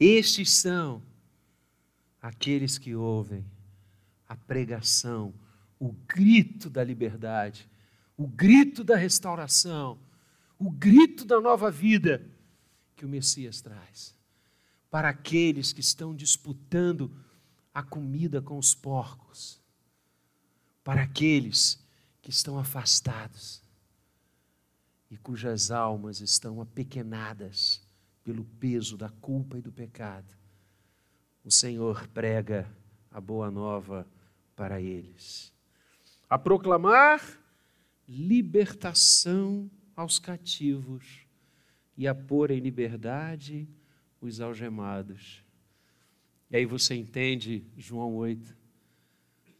Estes 0.00 0.50
são 0.52 1.02
aqueles 2.22 2.78
que 2.78 2.94
ouvem 2.94 3.44
a 4.28 4.36
pregação, 4.36 5.34
o 5.78 5.92
grito 5.92 6.68
da 6.68 6.82
liberdade, 6.82 7.68
o 8.16 8.26
grito 8.26 8.82
da 8.82 8.96
restauração, 8.96 9.98
o 10.58 10.70
grito 10.70 11.24
da 11.24 11.40
nova 11.40 11.70
vida 11.70 12.28
que 12.96 13.04
o 13.04 13.08
Messias 13.08 13.60
traz. 13.60 14.14
Para 14.90 15.10
aqueles 15.10 15.72
que 15.72 15.80
estão 15.80 16.14
disputando 16.14 17.14
a 17.72 17.82
comida 17.82 18.42
com 18.42 18.58
os 18.58 18.74
porcos, 18.74 19.60
para 20.82 21.02
aqueles 21.02 21.78
que 22.20 22.30
estão 22.30 22.58
afastados 22.58 23.62
e 25.10 25.16
cujas 25.16 25.70
almas 25.70 26.20
estão 26.20 26.60
apequenadas 26.60 27.80
pelo 28.24 28.44
peso 28.44 28.96
da 28.96 29.08
culpa 29.08 29.58
e 29.58 29.62
do 29.62 29.70
pecado, 29.70 30.34
o 31.44 31.50
Senhor 31.50 32.08
prega 32.08 32.68
a 33.10 33.20
boa 33.20 33.50
nova 33.50 34.06
para 34.56 34.80
eles. 34.80 35.52
A 36.28 36.38
proclamar 36.38 37.40
libertação 38.06 39.70
aos 39.94 40.18
cativos 40.18 41.26
e 41.96 42.06
a 42.06 42.14
pôr 42.14 42.50
em 42.50 42.60
liberdade 42.60 43.68
os 44.20 44.40
algemados. 44.40 45.44
E 46.50 46.56
aí 46.56 46.64
você 46.64 46.94
entende 46.94 47.64
João 47.76 48.14
8, 48.16 48.56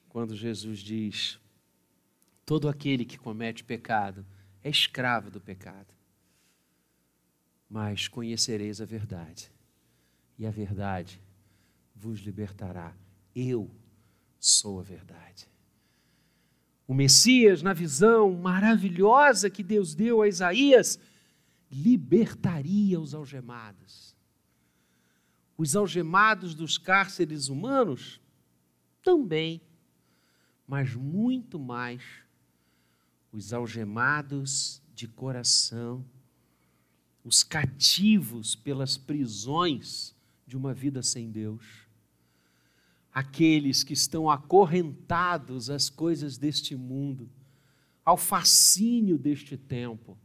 quando 0.08 0.36
Jesus 0.36 0.80
diz: 0.80 1.38
todo 2.44 2.68
aquele 2.68 3.04
que 3.04 3.18
comete 3.18 3.64
pecado 3.64 4.24
é 4.62 4.70
escravo 4.70 5.30
do 5.30 5.40
pecado 5.40 5.98
mas 7.68 8.08
conhecereis 8.08 8.80
a 8.80 8.84
verdade, 8.84 9.52
e 10.38 10.46
a 10.46 10.50
verdade 10.50 11.20
vos 11.94 12.20
libertará. 12.20 12.96
Eu 13.34 13.70
sou 14.38 14.80
a 14.80 14.82
verdade. 14.82 15.46
O 16.88 16.94
Messias, 16.94 17.60
na 17.60 17.74
visão 17.74 18.32
maravilhosa 18.32 19.50
que 19.50 19.62
Deus 19.62 19.94
deu 19.94 20.22
a 20.22 20.26
Isaías, 20.26 20.98
libertaria 21.70 22.98
os 22.98 23.12
algemados. 23.12 24.16
Os 25.58 25.76
algemados 25.76 26.54
dos 26.54 26.78
cárceres 26.78 27.48
humanos 27.48 28.18
também, 29.02 29.60
mas 30.66 30.94
muito 30.94 31.58
mais 31.58 32.02
os 33.30 33.52
algemados 33.52 34.80
de 34.94 35.06
coração, 35.06 36.02
os 37.22 37.42
cativos 37.42 38.54
pelas 38.54 38.96
prisões 38.96 40.16
de 40.46 40.56
uma 40.56 40.72
vida 40.72 41.02
sem 41.02 41.30
Deus, 41.30 41.87
aqueles 43.12 43.82
que 43.82 43.92
estão 43.92 44.30
acorrentados 44.30 45.70
às 45.70 45.88
coisas 45.88 46.38
deste 46.38 46.76
mundo, 46.76 47.28
ao 48.04 48.16
fascínio 48.16 49.18
deste 49.18 49.56
tempo, 49.56 50.16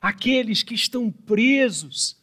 aqueles 0.00 0.62
que 0.62 0.74
estão 0.74 1.10
presos 1.10 2.16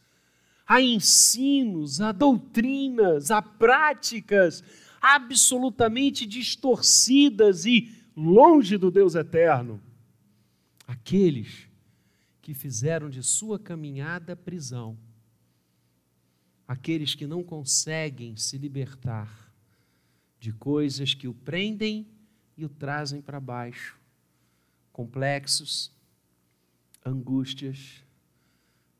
a 0.66 0.80
ensinos, 0.80 2.00
a 2.00 2.12
doutrinas, 2.12 3.30
a 3.30 3.42
práticas 3.42 4.62
absolutamente 5.00 6.24
distorcidas 6.24 7.66
e 7.66 7.92
longe 8.16 8.76
do 8.78 8.90
Deus 8.90 9.14
eterno 9.14 9.80
aqueles 10.86 11.68
que 12.40 12.54
fizeram 12.54 13.08
de 13.08 13.22
sua 13.22 13.58
caminhada 13.58 14.36
prisão, 14.36 14.98
aqueles 16.68 17.14
que 17.14 17.26
não 17.26 17.42
conseguem 17.42 18.36
se 18.36 18.58
libertar 18.58 19.43
de 20.44 20.52
coisas 20.52 21.14
que 21.14 21.26
o 21.26 21.32
prendem 21.32 22.06
e 22.54 22.66
o 22.66 22.68
trazem 22.68 23.22
para 23.22 23.40
baixo, 23.40 23.98
complexos, 24.92 25.90
angústias, 27.02 28.04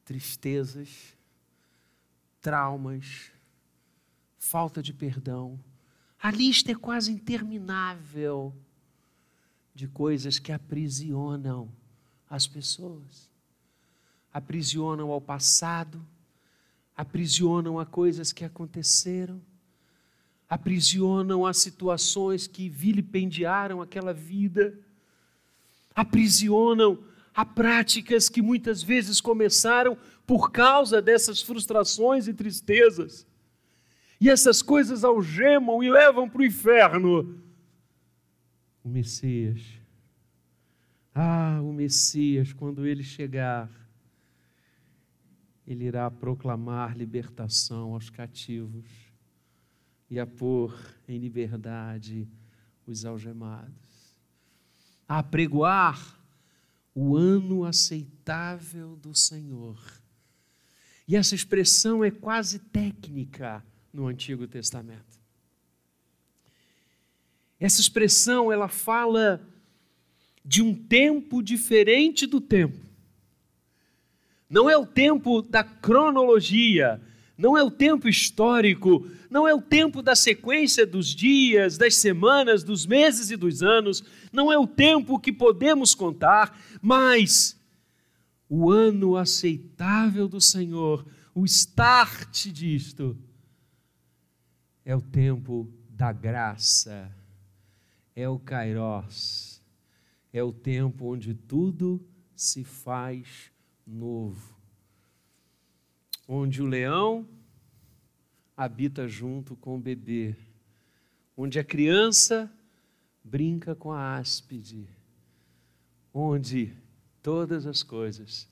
tristezas, 0.06 1.14
traumas, 2.40 3.30
falta 4.38 4.82
de 4.82 4.94
perdão. 4.94 5.60
A 6.18 6.30
lista 6.30 6.72
é 6.72 6.74
quase 6.74 7.12
interminável 7.12 8.50
de 9.74 9.86
coisas 9.86 10.38
que 10.38 10.50
aprisionam 10.50 11.70
as 12.26 12.46
pessoas. 12.46 13.30
Aprisionam 14.32 15.10
ao 15.10 15.20
passado, 15.20 16.02
aprisionam 16.96 17.78
a 17.78 17.84
coisas 17.84 18.32
que 18.32 18.46
aconteceram, 18.46 19.42
aprisionam 20.54 21.44
a 21.44 21.52
situações 21.52 22.46
que 22.46 22.68
vilipendiaram 22.68 23.82
aquela 23.82 24.14
vida, 24.14 24.78
aprisionam 25.92 27.02
a 27.34 27.44
práticas 27.44 28.28
que 28.28 28.40
muitas 28.40 28.80
vezes 28.80 29.20
começaram 29.20 29.98
por 30.24 30.52
causa 30.52 31.02
dessas 31.02 31.42
frustrações 31.42 32.28
e 32.28 32.32
tristezas. 32.32 33.26
E 34.20 34.30
essas 34.30 34.62
coisas 34.62 35.02
algemam 35.02 35.82
e 35.82 35.90
levam 35.90 36.30
para 36.30 36.42
o 36.42 36.46
inferno 36.46 37.36
o 38.84 38.88
Messias. 38.88 39.60
Ah, 41.12 41.58
o 41.64 41.72
Messias, 41.72 42.52
quando 42.52 42.86
ele 42.86 43.02
chegar, 43.02 43.68
ele 45.66 45.86
irá 45.86 46.08
proclamar 46.12 46.96
libertação 46.96 47.94
aos 47.94 48.08
cativos 48.08 49.03
e 50.10 50.18
a 50.18 50.26
pôr 50.26 50.74
em 51.08 51.18
liberdade 51.18 52.28
os 52.86 53.04
algemados, 53.04 54.18
a 55.08 55.22
pregoar 55.22 56.18
o 56.94 57.16
ano 57.16 57.64
aceitável 57.64 58.96
do 58.96 59.14
Senhor. 59.14 59.78
E 61.06 61.16
essa 61.16 61.34
expressão 61.34 62.04
é 62.04 62.10
quase 62.10 62.58
técnica 62.58 63.64
no 63.92 64.06
Antigo 64.06 64.46
Testamento. 64.46 65.20
Essa 67.58 67.80
expressão 67.80 68.52
ela 68.52 68.68
fala 68.68 69.40
de 70.44 70.62
um 70.62 70.74
tempo 70.74 71.42
diferente 71.42 72.26
do 72.26 72.40
tempo. 72.40 72.78
Não 74.48 74.68
é 74.68 74.76
o 74.76 74.86
tempo 74.86 75.40
da 75.42 75.64
cronologia, 75.64 77.00
não 77.36 77.56
é 77.56 77.62
o 77.62 77.70
tempo 77.70 78.08
histórico, 78.08 79.06
não 79.30 79.46
é 79.46 79.54
o 79.54 79.60
tempo 79.60 80.00
da 80.00 80.14
sequência 80.14 80.86
dos 80.86 81.08
dias, 81.08 81.76
das 81.76 81.96
semanas, 81.96 82.62
dos 82.62 82.86
meses 82.86 83.30
e 83.30 83.36
dos 83.36 83.62
anos, 83.62 84.04
não 84.32 84.52
é 84.52 84.58
o 84.58 84.66
tempo 84.66 85.18
que 85.18 85.32
podemos 85.32 85.94
contar, 85.94 86.58
mas 86.80 87.58
o 88.48 88.70
ano 88.70 89.16
aceitável 89.16 90.28
do 90.28 90.40
Senhor, 90.40 91.04
o 91.34 91.44
start 91.44 92.46
disto, 92.48 93.16
é 94.84 94.94
o 94.94 95.00
tempo 95.00 95.68
da 95.88 96.12
graça 96.12 97.10
é 98.14 98.28
o 98.28 98.38
Kairos, 98.38 99.60
é 100.32 100.42
o 100.42 100.52
tempo 100.52 101.12
onde 101.12 101.34
tudo 101.34 102.04
se 102.34 102.62
faz 102.62 103.50
novo. 103.86 104.53
Onde 106.26 106.62
o 106.62 106.66
leão 106.66 107.26
habita 108.56 109.06
junto 109.08 109.56
com 109.56 109.76
o 109.76 109.80
bebê, 109.80 110.34
onde 111.36 111.58
a 111.58 111.64
criança 111.64 112.50
brinca 113.22 113.74
com 113.74 113.92
a 113.92 114.16
áspide, 114.16 114.88
onde 116.12 116.72
todas 117.22 117.66
as 117.66 117.82
coisas 117.82 118.48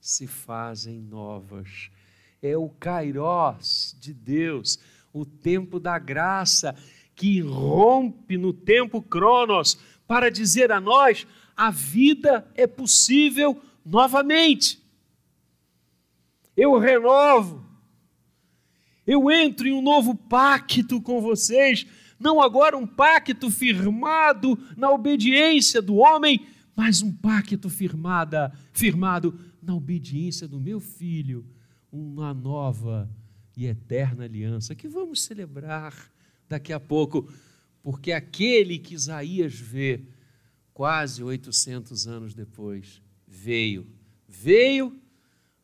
se 0.00 0.26
fazem 0.26 1.00
novas. 1.00 1.90
É 2.42 2.56
o 2.56 2.68
Kairos 2.68 3.96
de 4.00 4.12
Deus, 4.12 4.78
o 5.12 5.24
tempo 5.24 5.80
da 5.80 5.98
graça 5.98 6.76
que 7.14 7.40
rompe 7.40 8.36
no 8.36 8.52
tempo 8.52 9.02
Cronos 9.02 9.78
para 10.06 10.30
dizer 10.30 10.70
a 10.70 10.80
nós: 10.80 11.26
a 11.56 11.70
vida 11.70 12.46
é 12.54 12.66
possível 12.66 13.60
novamente. 13.84 14.80
Eu 16.58 16.76
renovo, 16.76 17.64
eu 19.06 19.30
entro 19.30 19.68
em 19.68 19.72
um 19.72 19.80
novo 19.80 20.16
pacto 20.16 21.00
com 21.00 21.20
vocês, 21.20 21.86
não 22.18 22.42
agora 22.42 22.76
um 22.76 22.84
pacto 22.84 23.48
firmado 23.48 24.58
na 24.76 24.90
obediência 24.90 25.80
do 25.80 25.94
homem, 25.98 26.44
mas 26.74 27.00
um 27.00 27.12
pacto 27.12 27.70
firmada, 27.70 28.52
firmado 28.72 29.38
na 29.62 29.72
obediência 29.72 30.48
do 30.48 30.58
meu 30.58 30.80
filho, 30.80 31.46
uma 31.92 32.34
nova 32.34 33.08
e 33.56 33.64
eterna 33.64 34.24
aliança 34.24 34.74
que 34.74 34.88
vamos 34.88 35.22
celebrar 35.22 35.94
daqui 36.48 36.72
a 36.72 36.80
pouco, 36.80 37.32
porque 37.84 38.10
aquele 38.10 38.80
que 38.80 38.94
Isaías 38.94 39.54
vê 39.54 40.00
quase 40.74 41.22
800 41.22 42.08
anos 42.08 42.34
depois 42.34 43.00
veio, 43.28 43.86
veio 44.26 45.00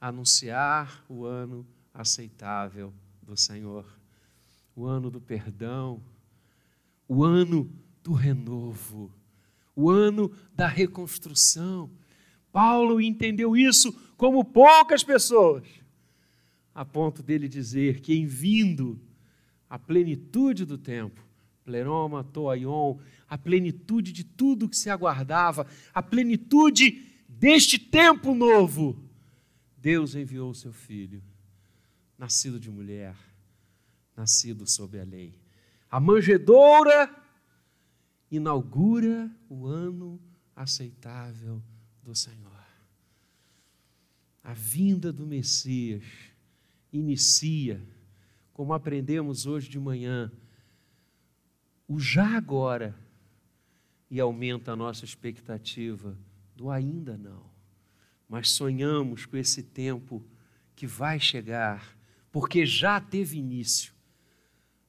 anunciar 0.06 1.02
o 1.08 1.24
ano 1.24 1.66
aceitável 1.94 2.92
do 3.22 3.34
Senhor, 3.38 3.86
o 4.76 4.84
ano 4.84 5.10
do 5.10 5.18
perdão, 5.18 5.98
o 7.08 7.24
ano 7.24 7.72
do 8.02 8.12
renovo, 8.12 9.10
o 9.74 9.88
ano 9.88 10.30
da 10.54 10.68
reconstrução. 10.68 11.90
Paulo 12.52 13.00
entendeu 13.00 13.56
isso 13.56 13.94
como 14.14 14.44
poucas 14.44 15.02
pessoas, 15.02 15.66
a 16.74 16.84
ponto 16.84 17.22
dele 17.22 17.48
dizer 17.48 18.00
que 18.00 18.12
em 18.12 18.26
vindo 18.26 19.00
a 19.70 19.78
plenitude 19.78 20.66
do 20.66 20.76
tempo, 20.76 21.24
pleroma, 21.64 22.22
toaion, 22.22 22.98
a 23.26 23.38
plenitude 23.38 24.12
de 24.12 24.22
tudo 24.22 24.68
que 24.68 24.76
se 24.76 24.90
aguardava, 24.90 25.66
a 25.94 26.02
plenitude 26.02 27.24
deste 27.26 27.78
tempo 27.78 28.34
novo, 28.34 29.03
Deus 29.84 30.14
enviou 30.14 30.48
o 30.48 30.54
seu 30.54 30.72
filho, 30.72 31.22
nascido 32.16 32.58
de 32.58 32.70
mulher, 32.70 33.14
nascido 34.16 34.66
sob 34.66 34.98
a 34.98 35.04
lei. 35.04 35.38
A 35.90 36.00
manjedoura 36.00 37.14
inaugura 38.30 39.30
o 39.46 39.66
ano 39.66 40.18
aceitável 40.56 41.62
do 42.02 42.14
Senhor. 42.14 42.64
A 44.42 44.54
vinda 44.54 45.12
do 45.12 45.26
Messias 45.26 46.02
inicia 46.90 47.86
como 48.54 48.72
aprendemos 48.72 49.44
hoje 49.44 49.68
de 49.68 49.78
manhã, 49.78 50.32
o 51.86 52.00
já 52.00 52.38
agora 52.38 52.98
e 54.10 54.18
aumenta 54.18 54.72
a 54.72 54.76
nossa 54.76 55.04
expectativa 55.04 56.16
do 56.56 56.70
ainda 56.70 57.18
não. 57.18 57.53
Mas 58.34 58.50
sonhamos 58.50 59.26
com 59.26 59.36
esse 59.36 59.62
tempo 59.62 60.20
que 60.74 60.88
vai 60.88 61.20
chegar, 61.20 61.96
porque 62.32 62.66
já 62.66 63.00
teve 63.00 63.38
início 63.38 63.94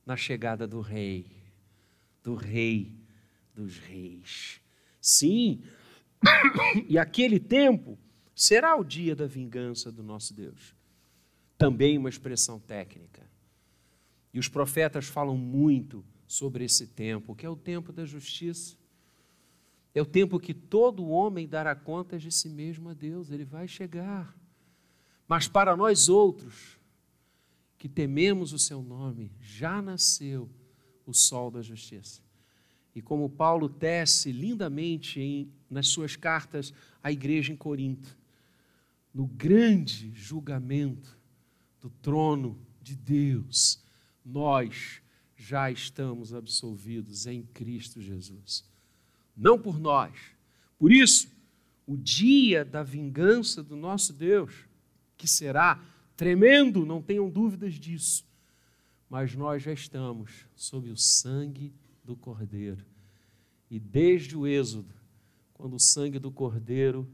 na 0.03 0.17
chegada 0.17 0.67
do 0.67 0.81
Rei, 0.81 1.27
do 2.23 2.33
Rei 2.33 2.97
dos 3.53 3.77
Reis. 3.77 4.59
Sim, 4.99 5.61
e 6.89 6.97
aquele 6.97 7.39
tempo 7.39 7.99
será 8.33 8.75
o 8.75 8.83
dia 8.83 9.15
da 9.15 9.27
vingança 9.27 9.91
do 9.91 10.01
nosso 10.01 10.33
Deus. 10.33 10.73
Também 11.55 11.99
uma 11.99 12.09
expressão 12.09 12.59
técnica. 12.59 13.29
E 14.33 14.39
os 14.39 14.47
profetas 14.47 15.05
falam 15.05 15.37
muito 15.37 16.03
sobre 16.25 16.65
esse 16.65 16.87
tempo, 16.87 17.35
que 17.35 17.45
é 17.45 17.49
o 17.49 17.55
tempo 17.55 17.93
da 17.93 18.05
justiça. 18.05 18.75
É 19.95 20.01
o 20.01 20.05
tempo 20.05 20.41
que 20.41 20.53
todo 20.53 21.07
homem 21.07 21.47
dará 21.47 21.73
contas 21.73 22.21
de 22.21 22.29
si 22.29 22.49
mesmo 22.49 22.89
a 22.89 22.93
Deus, 22.93 23.31
ele 23.31 23.45
vai 23.45 23.65
chegar. 23.65 24.37
Mas 25.25 25.47
para 25.47 25.75
nós 25.77 26.09
outros, 26.09 26.77
que 27.77 27.87
tememos 27.87 28.51
o 28.51 28.59
seu 28.59 28.81
nome, 28.81 29.31
já 29.39 29.81
nasceu 29.81 30.49
o 31.05 31.13
sol 31.13 31.49
da 31.49 31.61
justiça. 31.61 32.21
E 32.93 33.01
como 33.01 33.29
Paulo 33.29 33.69
tece 33.69 34.33
lindamente 34.33 35.21
em, 35.21 35.49
nas 35.69 35.87
suas 35.87 36.17
cartas 36.17 36.73
à 37.01 37.09
igreja 37.09 37.53
em 37.53 37.55
Corinto, 37.55 38.17
no 39.13 39.25
grande 39.25 40.11
julgamento 40.13 41.17
do 41.79 41.89
trono 41.89 42.59
de 42.81 42.97
Deus, 42.97 43.81
nós 44.25 45.01
já 45.37 45.71
estamos 45.71 46.33
absolvidos 46.33 47.27
em 47.27 47.43
Cristo 47.43 48.01
Jesus. 48.01 48.74
Não 49.35 49.59
por 49.59 49.79
nós. 49.79 50.13
Por 50.77 50.91
isso, 50.91 51.29
o 51.85 51.95
dia 51.95 52.65
da 52.65 52.83
vingança 52.83 53.61
do 53.61 53.75
nosso 53.75 54.13
Deus, 54.13 54.67
que 55.17 55.27
será 55.27 55.83
tremendo, 56.15 56.85
não 56.85 57.01
tenham 57.01 57.29
dúvidas 57.29 57.75
disso, 57.75 58.25
mas 59.09 59.35
nós 59.35 59.61
já 59.63 59.71
estamos 59.71 60.45
sob 60.55 60.89
o 60.89 60.97
sangue 60.97 61.73
do 62.03 62.15
Cordeiro. 62.15 62.85
E 63.69 63.79
desde 63.79 64.37
o 64.37 64.47
Êxodo, 64.47 64.93
quando 65.53 65.75
o 65.75 65.79
sangue 65.79 66.19
do 66.19 66.31
Cordeiro 66.31 67.07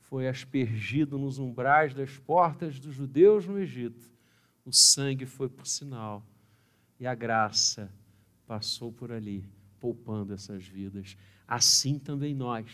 foi 0.00 0.28
aspergido 0.28 1.18
nos 1.18 1.38
umbrais 1.38 1.94
das 1.94 2.18
portas 2.18 2.78
dos 2.78 2.94
judeus 2.94 3.46
no 3.46 3.58
Egito, 3.58 4.10
o 4.64 4.72
sangue 4.72 5.26
foi 5.26 5.48
por 5.48 5.66
sinal 5.66 6.24
e 7.00 7.06
a 7.06 7.14
graça 7.14 7.92
passou 8.46 8.92
por 8.92 9.10
ali, 9.10 9.48
poupando 9.80 10.32
essas 10.32 10.64
vidas. 10.66 11.16
Assim 11.52 11.98
também 11.98 12.34
nós 12.34 12.66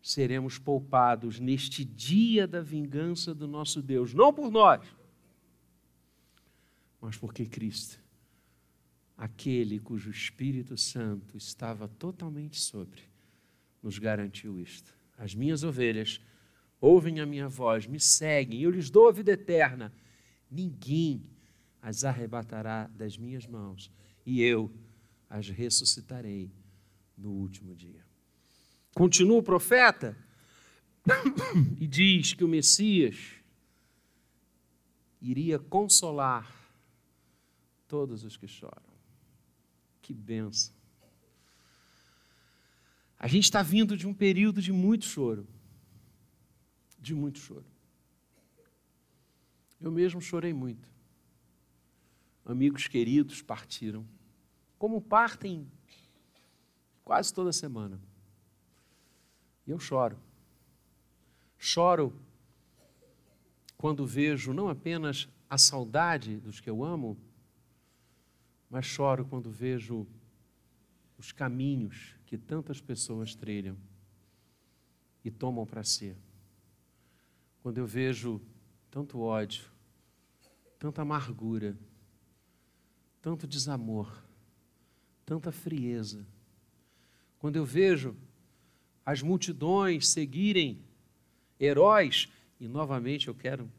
seremos 0.00 0.56
poupados 0.56 1.40
neste 1.40 1.84
dia 1.84 2.46
da 2.46 2.60
vingança 2.60 3.34
do 3.34 3.48
nosso 3.48 3.82
Deus, 3.82 4.14
não 4.14 4.32
por 4.32 4.52
nós, 4.52 4.86
mas 7.00 7.16
porque 7.16 7.44
Cristo, 7.44 7.98
aquele 9.16 9.80
cujo 9.80 10.12
Espírito 10.12 10.76
Santo 10.76 11.36
estava 11.36 11.88
totalmente 11.88 12.60
sobre, 12.60 13.02
nos 13.82 13.98
garantiu 13.98 14.60
isto. 14.60 14.94
As 15.16 15.34
minhas 15.34 15.64
ovelhas 15.64 16.20
ouvem 16.80 17.18
a 17.18 17.26
minha 17.26 17.48
voz, 17.48 17.84
me 17.84 17.98
seguem, 17.98 18.60
eu 18.60 18.70
lhes 18.70 18.90
dou 18.90 19.08
a 19.08 19.12
vida 19.12 19.32
eterna. 19.32 19.92
Ninguém 20.48 21.26
as 21.82 22.04
arrebatará 22.04 22.86
das 22.94 23.18
minhas 23.18 23.44
mãos, 23.44 23.90
e 24.24 24.40
eu 24.40 24.72
as 25.28 25.48
ressuscitarei 25.48 26.52
no 27.18 27.30
último 27.30 27.74
dia. 27.74 28.06
Continua 28.94 29.38
o 29.38 29.42
profeta 29.42 30.16
e 31.78 31.86
diz 31.86 32.32
que 32.32 32.44
o 32.44 32.48
Messias 32.48 33.34
iria 35.20 35.58
consolar 35.58 36.54
todos 37.86 38.24
os 38.24 38.36
que 38.36 38.46
choram. 38.46 38.88
Que 40.00 40.14
benção. 40.14 40.74
A 43.18 43.26
gente 43.26 43.44
está 43.44 43.62
vindo 43.62 43.96
de 43.96 44.06
um 44.06 44.14
período 44.14 44.62
de 44.62 44.72
muito 44.72 45.04
choro. 45.04 45.46
De 46.98 47.14
muito 47.14 47.38
choro. 47.38 47.66
Eu 49.80 49.90
mesmo 49.90 50.20
chorei 50.20 50.52
muito. 50.52 50.88
Amigos 52.44 52.86
queridos 52.86 53.42
partiram. 53.42 54.06
Como 54.78 55.00
partem 55.00 55.70
quase 57.08 57.32
toda 57.32 57.54
semana. 57.54 57.98
E 59.66 59.70
eu 59.70 59.80
choro. 59.80 60.18
Choro 61.56 62.14
quando 63.78 64.06
vejo 64.06 64.52
não 64.52 64.68
apenas 64.68 65.26
a 65.48 65.56
saudade 65.56 66.36
dos 66.36 66.60
que 66.60 66.68
eu 66.68 66.84
amo, 66.84 67.16
mas 68.68 68.84
choro 68.84 69.24
quando 69.24 69.50
vejo 69.50 70.06
os 71.16 71.32
caminhos 71.32 72.14
que 72.26 72.36
tantas 72.36 72.78
pessoas 72.78 73.34
trilham 73.34 73.78
e 75.24 75.30
tomam 75.30 75.64
para 75.64 75.82
si. 75.82 76.14
Quando 77.62 77.78
eu 77.78 77.86
vejo 77.86 78.38
tanto 78.90 79.18
ódio, 79.18 79.64
tanta 80.78 81.00
amargura, 81.00 81.74
tanto 83.22 83.46
desamor, 83.46 84.22
tanta 85.24 85.50
frieza. 85.50 86.26
Quando 87.38 87.56
eu 87.56 87.64
vejo 87.64 88.16
as 89.04 89.22
multidões 89.22 90.08
seguirem 90.08 90.82
heróis, 91.58 92.28
e 92.60 92.68
novamente 92.68 93.28
eu 93.28 93.34
quero 93.34 93.70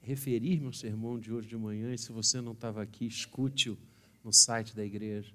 referir-me 0.00 0.66
ao 0.66 0.72
sermão 0.72 1.18
de 1.18 1.32
hoje 1.32 1.48
de 1.48 1.56
manhã, 1.56 1.92
e 1.92 1.98
se 1.98 2.12
você 2.12 2.40
não 2.40 2.52
estava 2.52 2.82
aqui, 2.82 3.06
escute-o 3.06 3.76
no 4.24 4.32
site 4.32 4.74
da 4.74 4.84
igreja. 4.84 5.34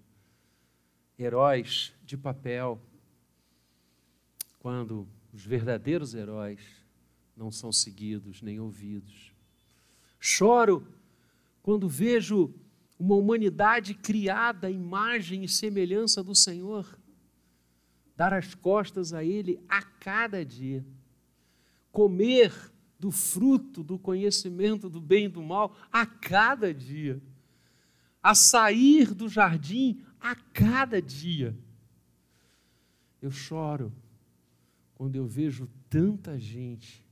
Heróis 1.18 1.94
de 2.04 2.18
papel, 2.18 2.82
quando 4.60 5.08
os 5.34 5.46
verdadeiros 5.46 6.14
heróis 6.14 6.62
não 7.36 7.52
são 7.52 7.72
seguidos 7.72 8.42
nem 8.42 8.60
ouvidos. 8.60 9.32
Choro 10.20 10.88
quando 11.62 11.90
vejo 11.90 12.54
uma 12.98 13.16
humanidade 13.16 13.94
criada 13.94 14.68
à 14.68 14.72
imagem 14.72 15.44
e 15.44 15.50
semelhança 15.50 16.24
do 16.24 16.34
Senhor, 16.34 16.98
dar 18.16 18.34
as 18.34 18.56
costas 18.56 19.14
a 19.14 19.24
Ele 19.24 19.60
a 19.68 19.82
cada 19.82 20.46
dia, 20.46 20.86
comer 21.92 22.54
do 23.00 23.12
fruto 23.12 23.84
do 23.84 24.00
conhecimento 24.00 24.90
do 24.90 25.02
bem 25.02 25.26
e 25.26 25.30
do 25.30 25.44
mal 25.44 25.76
a 25.92 26.06
cada 26.06 26.74
dia 26.74 27.22
a 28.26 28.34
sair 28.34 29.14
do 29.14 29.30
jardim 29.30 30.02
a 30.20 30.34
cada 30.34 31.00
dia. 31.00 31.56
Eu 33.22 33.30
choro 33.30 33.94
quando 34.96 35.16
eu 35.16 35.28
vejo 35.28 35.70
tanta 35.88 36.36
gente 36.40 37.06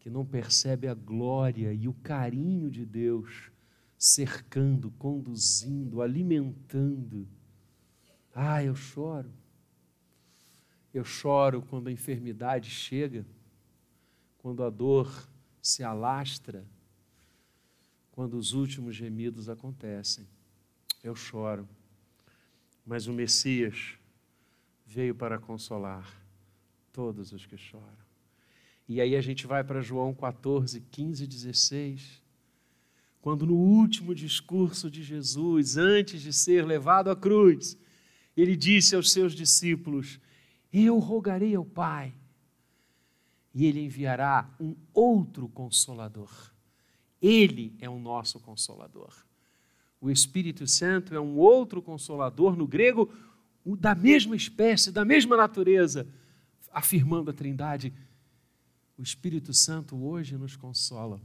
que 0.00 0.08
não 0.08 0.24
percebe 0.24 0.88
a 0.88 0.94
glória 0.94 1.74
e 1.74 1.86
o 1.86 1.92
carinho 1.92 2.70
de 2.70 2.86
Deus 2.86 3.50
cercando, 3.98 4.90
conduzindo, 4.92 6.00
alimentando. 6.00 7.28
Ah, 8.34 8.64
eu 8.64 8.74
choro. 8.74 9.30
Eu 10.92 11.04
choro 11.04 11.62
quando 11.62 11.88
a 11.88 11.92
enfermidade 11.92 12.70
chega, 12.70 13.26
quando 14.38 14.62
a 14.62 14.70
dor 14.70 15.28
se 15.60 15.82
alastra 15.82 16.66
quando 18.12 18.34
os 18.34 18.52
últimos 18.52 18.94
gemidos 18.94 19.48
acontecem. 19.48 20.28
Eu 21.02 21.16
choro, 21.16 21.66
mas 22.86 23.06
o 23.06 23.12
Messias 23.12 23.94
veio 24.86 25.14
para 25.14 25.38
consolar 25.38 26.22
todos 26.92 27.32
os 27.32 27.46
que 27.46 27.56
choram. 27.56 28.02
E 28.86 29.00
aí 29.00 29.16
a 29.16 29.20
gente 29.22 29.46
vai 29.46 29.64
para 29.64 29.80
João 29.80 30.12
14, 30.12 30.80
15 30.80 31.24
e 31.24 31.26
16, 31.26 32.22
quando 33.22 33.46
no 33.46 33.54
último 33.54 34.14
discurso 34.14 34.90
de 34.90 35.02
Jesus, 35.02 35.76
antes 35.76 36.20
de 36.20 36.32
ser 36.32 36.66
levado 36.66 37.08
à 37.08 37.16
cruz, 37.16 37.78
ele 38.36 38.54
disse 38.54 38.94
aos 38.94 39.10
seus 39.10 39.32
discípulos: 39.32 40.20
Eu 40.72 40.98
rogarei 40.98 41.54
ao 41.54 41.64
Pai, 41.64 42.14
e 43.54 43.66
ele 43.66 43.84
enviará 43.84 44.48
um 44.58 44.74
outro 44.94 45.48
consolador 45.48 46.52
ele 47.22 47.76
é 47.78 47.88
o 47.88 48.00
nosso 48.00 48.40
consolador. 48.40 49.14
O 50.00 50.10
Espírito 50.10 50.66
Santo 50.66 51.14
é 51.14 51.20
um 51.20 51.36
outro 51.36 51.80
consolador, 51.80 52.56
no 52.56 52.66
grego, 52.66 53.08
da 53.64 53.94
mesma 53.94 54.34
espécie, 54.34 54.90
da 54.90 55.04
mesma 55.04 55.36
natureza, 55.36 56.04
afirmando 56.72 57.30
a 57.30 57.32
Trindade. 57.32 57.94
O 58.98 59.02
Espírito 59.02 59.54
Santo 59.54 59.96
hoje 60.04 60.36
nos 60.36 60.56
consola. 60.56 61.22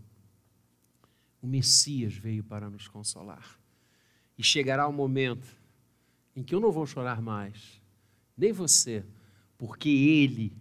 O 1.42 1.48
Messias 1.48 2.14
veio 2.14 2.44
para 2.44 2.70
nos 2.70 2.88
consolar. 2.88 3.60
E 4.38 4.44
chegará 4.44 4.88
o 4.88 4.94
momento 4.94 5.48
em 6.36 6.44
que 6.44 6.54
eu 6.54 6.60
não 6.60 6.72
vou 6.72 6.86
chorar 6.86 7.20
mais, 7.20 7.82
nem 8.38 8.52
você, 8.52 9.04
porque 9.58 9.90
Ele 9.90 10.56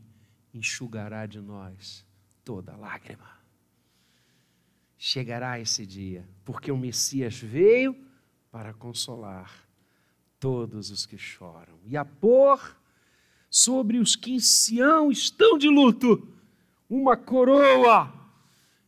enxugará 0.53 1.27
de 1.27 1.41
nós 1.41 2.05
toda 2.45 2.77
lágrima 2.77 3.37
chegará 4.99 5.61
esse 5.61 5.87
dia, 5.87 6.27
porque 6.45 6.71
o 6.73 6.77
Messias 6.77 7.39
veio 7.39 7.97
para 8.51 8.73
consolar 8.73 9.69
todos 10.41 10.91
os 10.91 11.07
que 11.07 11.19
choram 11.19 11.79
e 11.85 11.97
a 11.97 12.05
pôr 12.05 12.77
sobre 13.51 13.99
os 13.99 14.17
que 14.17 14.33
em 14.33 14.41
Sião 14.41 15.11
estão 15.11 15.59
de 15.59 15.69
luto, 15.69 16.29
uma 16.89 17.17
coroa 17.17 18.13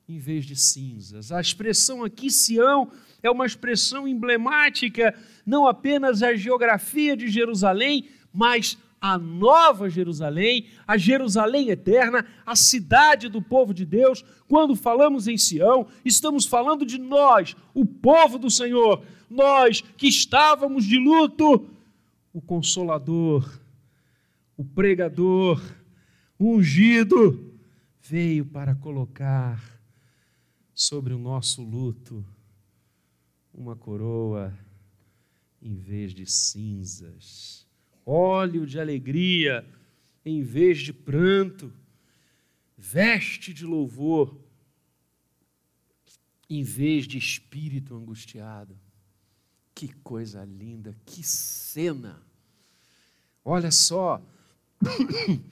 em 0.09 0.19
vez 0.19 0.47
de 0.47 0.57
cinzas. 0.57 1.31
A 1.31 1.41
expressão 1.41 2.03
aqui, 2.03 2.31
Sião, 2.31 2.91
é 3.23 3.31
uma 3.31 3.45
expressão 3.45 4.09
emblemática, 4.09 5.15
não 5.45 5.67
apenas 5.67 6.23
a 6.23 6.35
geografia 6.35 7.17
de 7.17 7.29
Jerusalém, 7.29 8.09
mas 8.33 8.79
a 9.01 9.17
nova 9.19 9.89
Jerusalém, 9.89 10.67
a 10.87 10.97
Jerusalém 10.97 11.71
eterna, 11.71 12.27
a 12.45 12.57
cidade 12.57 13.29
do 13.29 13.41
povo 13.41 13.73
de 13.73 13.85
Deus. 13.85 14.25
Quando 14.49 14.75
falamos 14.75 15.29
em 15.29 15.37
Sião, 15.37 15.87
estamos 16.05 16.47
falando 16.47 16.85
de 16.85 16.99
nós, 16.99 17.57
o 17.75 17.85
povo 17.87 18.39
do 18.39 18.51
Senhor, 18.51 19.05
nós 19.31 19.81
que 19.97 20.09
estávamos 20.09 20.85
de 20.85 20.99
luto, 20.99 21.69
o 22.33 22.41
consolador, 22.41 23.61
o 24.57 24.65
pregador, 24.65 25.63
o 26.39 26.57
ungido, 26.57 27.55
veio 28.01 28.45
para 28.45 28.75
colocar 28.75 29.63
sobre 30.75 31.13
o 31.13 31.19
nosso 31.19 31.63
luto 31.63 32.25
uma 33.53 33.77
coroa 33.77 34.57
em 35.61 35.75
vez 35.75 36.15
de 36.15 36.25
cinzas 36.25 37.68
óleo 38.09 38.67
de 38.67 38.81
alegria 38.81 39.67
em 40.25 40.43
vez 40.43 40.79
de 40.79 40.93
pranto, 40.95 41.71
veste 42.77 43.53
de 43.53 43.67
louvor 43.67 44.35
em 46.49 46.63
vez 46.63 47.07
de 47.07 47.19
espírito 47.19 47.95
angustiado. 47.95 48.79
Que 49.75 49.93
coisa 49.93 50.43
linda, 50.45 50.97
que 51.05 51.23
cena! 51.23 52.23
Olha 53.45 53.71
só, 53.71 54.23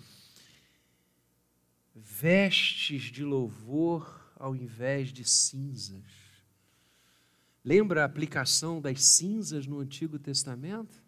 vestes 1.95 3.05
de 3.05 3.23
louvor 3.23 4.33
ao 4.37 4.57
invés 4.57 5.13
de 5.13 5.25
cinzas. 5.25 6.05
Lembra 7.63 8.03
a 8.03 8.07
aplicação 8.07 8.81
das 8.81 9.05
cinzas 9.05 9.67
no 9.67 9.81
Antigo 9.81 10.19
Testamento? 10.19 11.06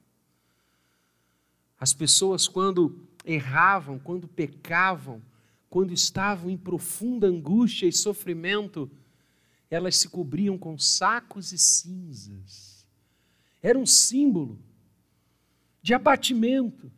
As 1.79 1.93
pessoas, 1.93 2.49
quando 2.49 3.09
erravam, 3.25 3.99
quando 3.99 4.27
pecavam, 4.27 5.23
quando 5.71 5.93
estavam 5.93 6.51
em 6.51 6.57
profunda 6.57 7.27
angústia 7.27 7.87
e 7.87 7.93
sofrimento, 7.93 8.91
elas 9.71 9.97
se 9.97 10.09
cobriam 10.09 10.57
com 10.57 10.79
sacos 10.79 11.53
e 11.53 11.59
cinzas. 11.59 12.87
Era 13.63 13.79
um 13.79 13.87
símbolo 13.87 14.59
de 15.83 15.95
abatimento, 15.95 16.91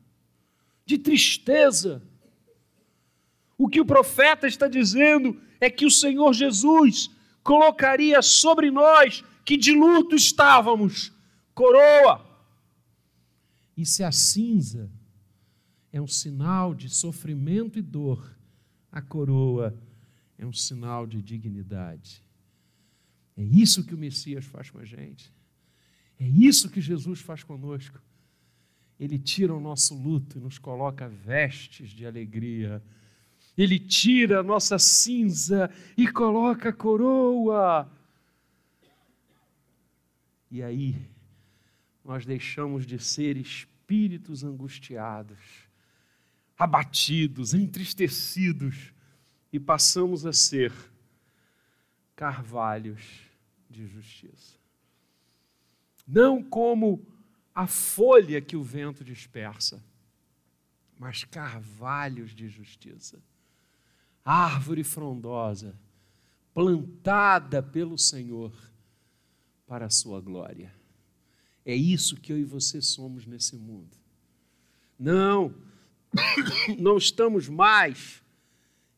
de 0.86 0.96
tristeza. 0.96 2.02
O 3.58 3.68
que 3.68 3.80
o 3.80 3.86
profeta 3.86 4.46
está 4.46 4.68
dizendo 4.68 5.40
é 5.60 5.68
que 5.68 5.84
o 5.84 5.90
Senhor 5.90 6.32
Jesus 6.32 7.10
colocaria 7.42 8.22
sobre 8.22 8.70
nós, 8.70 9.24
que 9.44 9.56
de 9.56 9.72
luto 9.72 10.14
estávamos, 10.14 11.12
coroa 11.54 12.29
e 13.80 13.86
se 13.86 14.04
a 14.04 14.12
cinza 14.12 14.90
é 15.90 15.98
um 16.02 16.06
sinal 16.06 16.74
de 16.74 16.90
sofrimento 16.90 17.78
e 17.78 17.82
dor, 17.82 18.38
a 18.92 19.00
coroa 19.00 19.74
é 20.36 20.44
um 20.44 20.52
sinal 20.52 21.06
de 21.06 21.22
dignidade. 21.22 22.22
É 23.34 23.42
isso 23.42 23.82
que 23.86 23.94
o 23.94 23.98
Messias 23.98 24.44
faz 24.44 24.68
com 24.68 24.78
a 24.80 24.84
gente. 24.84 25.32
É 26.18 26.28
isso 26.28 26.68
que 26.68 26.78
Jesus 26.78 27.20
faz 27.20 27.42
conosco. 27.42 27.98
Ele 28.98 29.18
tira 29.18 29.54
o 29.54 29.60
nosso 29.60 29.94
luto 29.94 30.36
e 30.36 30.42
nos 30.42 30.58
coloca 30.58 31.08
vestes 31.08 31.88
de 31.88 32.04
alegria. 32.04 32.82
Ele 33.56 33.78
tira 33.78 34.40
a 34.40 34.42
nossa 34.42 34.78
cinza 34.78 35.70
e 35.96 36.06
coloca 36.06 36.68
a 36.68 36.72
coroa. 36.74 37.90
E 40.50 40.62
aí, 40.62 40.96
nós 42.10 42.26
deixamos 42.26 42.86
de 42.86 42.98
ser 42.98 43.36
espíritos 43.36 44.42
angustiados, 44.42 45.38
abatidos, 46.58 47.54
entristecidos 47.54 48.92
e 49.52 49.60
passamos 49.60 50.26
a 50.26 50.32
ser 50.32 50.72
carvalhos 52.16 53.00
de 53.70 53.86
justiça. 53.86 54.56
Não 56.04 56.42
como 56.42 57.06
a 57.54 57.68
folha 57.68 58.40
que 58.40 58.56
o 58.56 58.62
vento 58.64 59.04
dispersa, 59.04 59.80
mas 60.98 61.22
carvalhos 61.22 62.34
de 62.34 62.48
justiça. 62.48 63.22
Árvore 64.24 64.82
frondosa, 64.82 65.78
plantada 66.52 67.62
pelo 67.62 67.96
Senhor 67.96 68.52
para 69.64 69.86
a 69.86 69.90
sua 69.90 70.20
glória. 70.20 70.79
É 71.70 71.74
isso 71.76 72.16
que 72.16 72.33
eu 72.33 72.37
e 72.37 72.42
você 72.42 72.83
somos 72.83 73.24
nesse 73.26 73.54
mundo. 73.54 73.96
Não, 74.98 75.54
não 76.76 76.96
estamos 76.96 77.48
mais 77.48 78.24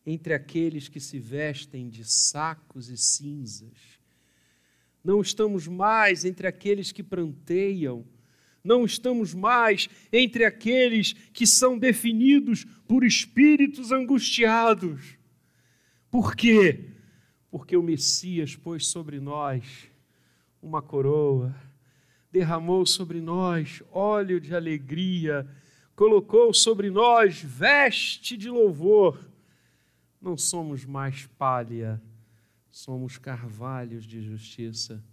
entre 0.07 0.33
aqueles 0.33 0.89
que 0.89 0.99
se 0.99 1.19
vestem 1.19 1.91
de 1.91 2.03
sacos 2.03 2.89
e 2.89 2.97
cinzas. 2.97 3.77
Não 5.05 5.21
estamos 5.21 5.69
mais 5.69 6.25
entre 6.25 6.47
aqueles 6.47 6.91
que 6.91 7.03
pranteiam. 7.03 8.07
Não 8.65 8.87
estamos 8.87 9.35
mais 9.35 9.91
entre 10.11 10.47
aqueles 10.47 11.13
que 11.13 11.47
são 11.47 11.79
definidos 11.79 12.65
por 12.89 13.05
espíritos 13.05 13.93
angustiados. 13.93 15.19
Por 16.11 16.35
quê? 16.35 16.89
Porque 17.51 17.77
o 17.77 17.83
Messias 17.83 18.57
pôs 18.57 18.87
sobre 18.87 19.21
nós 19.21 19.63
uma 20.63 20.81
coroa 20.81 21.55
derramou 22.33 22.87
sobre 22.87 23.21
nós 23.21 23.83
óleo 23.93 24.41
de 24.41 24.55
alegria, 24.55 25.47
colocou 25.95 26.55
sobre 26.55 26.91
nós 26.91 27.43
veste 27.43 28.39
de 28.39 28.49
louvor. 28.49 29.31
Não 30.19 30.37
somos 30.39 30.87
mais 30.87 31.27
palha, 31.39 32.01
somos 32.71 33.19
carvalhos 33.19 34.05
de 34.05 34.23
justiça, 34.23 35.05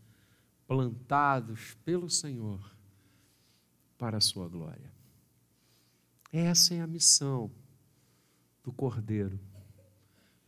plantados 0.66 1.76
pelo 1.84 2.10
Senhor 2.10 2.60
para 3.98 4.18
a 4.18 4.22
sua 4.22 4.48
glória. 4.48 4.90
Essa 6.32 6.76
é 6.76 6.82
a 6.82 6.88
missão 6.88 7.52
do 8.64 8.72
Cordeiro, 8.72 9.38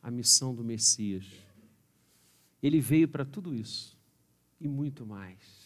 a 0.01 0.09
missão 0.09 0.55
do 0.55 0.63
Messias. 0.63 1.25
Ele 2.63 2.79
veio 2.79 3.09
para 3.09 3.25
tudo 3.25 3.53
isso 3.53 3.97
e 4.59 4.67
muito 4.67 5.05
mais. 5.05 5.60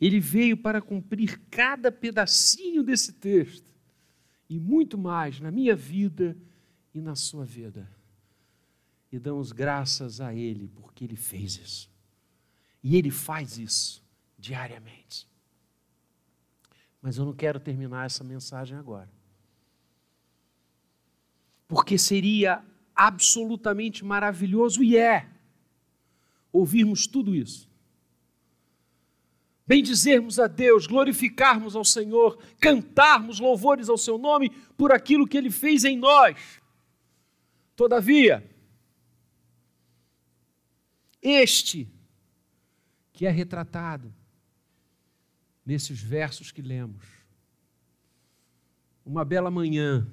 Ele 0.00 0.18
veio 0.18 0.56
para 0.56 0.80
cumprir 0.80 1.38
cada 1.50 1.92
pedacinho 1.92 2.82
desse 2.82 3.12
texto 3.12 3.70
e 4.48 4.58
muito 4.58 4.96
mais 4.96 5.38
na 5.40 5.50
minha 5.50 5.76
vida 5.76 6.36
e 6.94 7.00
na 7.00 7.14
sua 7.14 7.44
vida. 7.44 7.86
E 9.12 9.18
damos 9.18 9.52
graças 9.52 10.20
a 10.20 10.34
Ele 10.34 10.68
porque 10.68 11.04
Ele 11.04 11.16
fez 11.16 11.56
isso. 11.56 11.90
E 12.82 12.96
Ele 12.96 13.10
faz 13.10 13.58
isso 13.58 14.02
diariamente. 14.38 15.28
Mas 17.02 17.18
eu 17.18 17.26
não 17.26 17.34
quero 17.34 17.60
terminar 17.60 18.06
essa 18.06 18.24
mensagem 18.24 18.78
agora. 18.78 19.10
Porque 21.68 21.98
seria 21.98 22.64
absolutamente 22.96 24.04
maravilhoso, 24.04 24.82
e 24.82 24.96
é, 24.96 25.28
ouvirmos 26.52 27.06
tudo 27.06 27.34
isso 27.34 27.69
bendizermos 29.70 30.40
a 30.40 30.48
Deus, 30.48 30.84
glorificarmos 30.84 31.76
ao 31.76 31.84
Senhor, 31.84 32.42
cantarmos 32.58 33.38
louvores 33.38 33.88
ao 33.88 33.96
seu 33.96 34.18
nome 34.18 34.50
por 34.76 34.90
aquilo 34.90 35.28
que 35.28 35.38
ele 35.38 35.48
fez 35.48 35.84
em 35.84 35.96
nós. 35.96 36.60
Todavia, 37.76 38.44
este 41.22 41.88
que 43.12 43.26
é 43.26 43.30
retratado 43.30 44.12
nesses 45.64 46.02
versos 46.02 46.50
que 46.50 46.60
lemos, 46.60 47.06
uma 49.06 49.24
bela 49.24 49.52
manhã, 49.52 50.04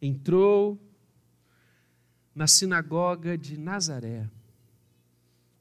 entrou 0.00 0.80
na 2.32 2.46
sinagoga 2.46 3.36
de 3.36 3.58
Nazaré, 3.58 4.30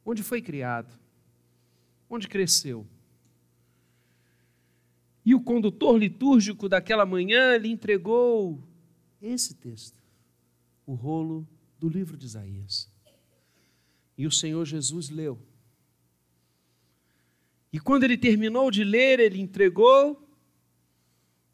onde 0.05 0.21
foi 0.21 0.39
criado 0.39 0.99
onde 2.09 2.27
cresceu. 2.27 2.87
E 5.25 5.35
o 5.35 5.41
condutor 5.41 5.97
litúrgico 5.97 6.67
daquela 6.67 7.05
manhã 7.05 7.55
lhe 7.57 7.69
entregou 7.69 8.63
esse 9.21 9.53
texto, 9.53 10.01
o 10.85 10.93
rolo 10.93 11.47
do 11.77 11.87
livro 11.87 12.17
de 12.17 12.25
Isaías. 12.25 12.91
E 14.17 14.25
o 14.25 14.31
Senhor 14.31 14.65
Jesus 14.65 15.09
leu. 15.09 15.39
E 17.71 17.79
quando 17.79 18.03
ele 18.03 18.17
terminou 18.17 18.71
de 18.71 18.83
ler, 18.83 19.19
ele 19.19 19.39
entregou 19.39 20.27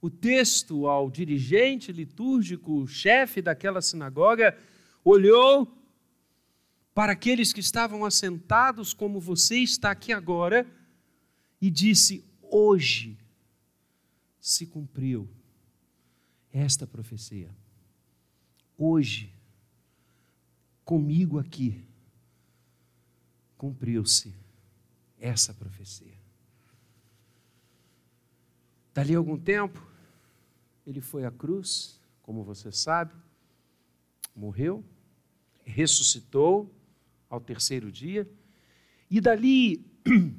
o 0.01 0.09
texto 0.09 0.87
ao 0.87 1.09
dirigente 1.09 1.91
litúrgico, 1.91 2.87
chefe 2.87 3.41
daquela 3.41 3.81
sinagoga, 3.81 4.57
olhou 5.03 5.67
para 6.95 7.11
aqueles 7.11 7.51
que 7.51 7.59
estavam 7.59 8.05
assentados, 8.05 8.93
como 8.93 9.19
você 9.19 9.57
está 9.57 9.91
aqui 9.91 10.13
agora, 10.13 10.65
e 11.61 11.69
disse: 11.69 12.23
Hoje 12.41 13.19
se 14.39 14.65
cumpriu 14.65 15.29
esta 16.53 16.87
profecia. 16.87 17.53
Hoje, 18.77 19.33
comigo 20.85 21.37
aqui, 21.37 21.85
cumpriu-se 23.57 24.33
essa 25.19 25.53
profecia. 25.53 26.17
Dali 28.93 29.13
algum 29.15 29.37
tempo, 29.37 29.85
ele 30.87 31.01
foi 31.01 31.25
à 31.25 31.31
cruz, 31.31 31.99
como 32.21 32.41
você 32.41 32.71
sabe, 32.71 33.13
morreu, 34.33 34.81
ressuscitou 35.65 36.73
ao 37.35 37.41
terceiro 37.41 37.91
dia, 37.91 38.29
e 39.09 39.21
dali, 39.21 39.85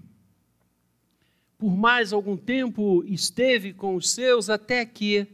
por 1.57 1.77
mais 1.77 2.13
algum 2.13 2.37
tempo, 2.37 3.05
esteve 3.05 3.73
com 3.73 3.95
os 3.95 4.11
seus, 4.11 4.51
até 4.51 4.85
que, 4.85 5.27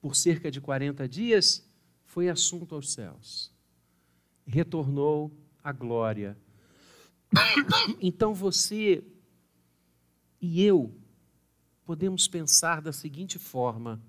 por 0.00 0.16
cerca 0.16 0.50
de 0.50 0.60
40 0.60 1.08
dias, 1.08 1.68
foi 2.04 2.28
assunto 2.28 2.74
aos 2.74 2.92
céus. 2.92 3.52
Retornou 4.46 5.30
à 5.62 5.72
glória. 5.72 6.36
Então 8.00 8.32
você 8.32 9.02
e 10.40 10.62
eu 10.62 10.94
podemos 11.84 12.26
pensar 12.28 12.80
da 12.80 12.92
seguinte 12.92 13.38
forma: 13.38 14.00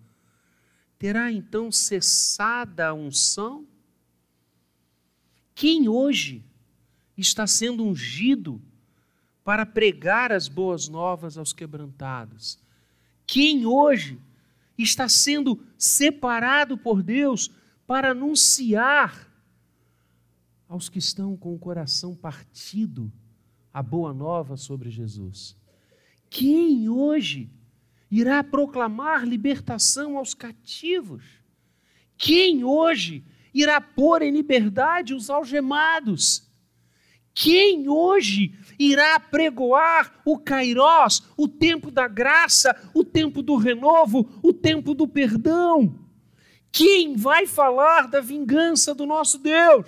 terá 0.97 1.31
então 1.31 1.71
cessada 1.71 2.87
a 2.87 2.93
unção? 2.93 3.67
Quem 5.57 5.89
hoje 5.89 6.45
está 7.17 7.47
sendo 7.47 7.83
ungido 7.83 8.61
para 9.43 9.65
pregar 9.65 10.31
as 10.31 10.47
boas 10.47 10.87
novas 10.87 11.35
aos 11.35 11.51
quebrantados? 11.51 12.59
Quem 13.25 13.65
hoje 13.65 14.19
está 14.77 15.09
sendo 15.09 15.59
separado 15.75 16.77
por 16.77 17.01
Deus 17.01 17.49
para 17.87 18.11
anunciar 18.11 19.33
aos 20.69 20.89
que 20.89 20.99
estão 20.99 21.35
com 21.35 21.55
o 21.55 21.59
coração 21.59 22.13
partido 22.15 23.11
a 23.73 23.81
boa 23.81 24.13
nova 24.13 24.57
sobre 24.57 24.91
Jesus? 24.91 25.57
Quem 26.29 26.87
hoje 26.87 27.49
irá 28.11 28.43
proclamar 28.43 29.25
libertação 29.25 30.19
aos 30.19 30.35
cativos? 30.35 31.23
Quem 32.15 32.63
hoje 32.63 33.25
irá 33.61 33.81
pôr 33.81 34.21
em 34.21 34.31
liberdade 34.31 35.13
os 35.13 35.29
algemados? 35.29 36.47
Quem 37.33 37.87
hoje 37.89 38.53
irá 38.79 39.19
pregoar 39.19 40.21
o 40.25 40.37
Kairós, 40.37 41.23
o 41.35 41.47
tempo 41.47 41.91
da 41.91 42.07
graça, 42.07 42.75
o 42.93 43.03
tempo 43.03 43.41
do 43.41 43.55
renovo, 43.55 44.29
o 44.41 44.53
tempo 44.53 44.93
do 44.93 45.07
perdão? 45.07 45.99
Quem 46.71 47.15
vai 47.15 47.45
falar 47.47 48.07
da 48.07 48.21
vingança 48.21 48.93
do 48.93 49.05
nosso 49.05 49.37
Deus? 49.37 49.85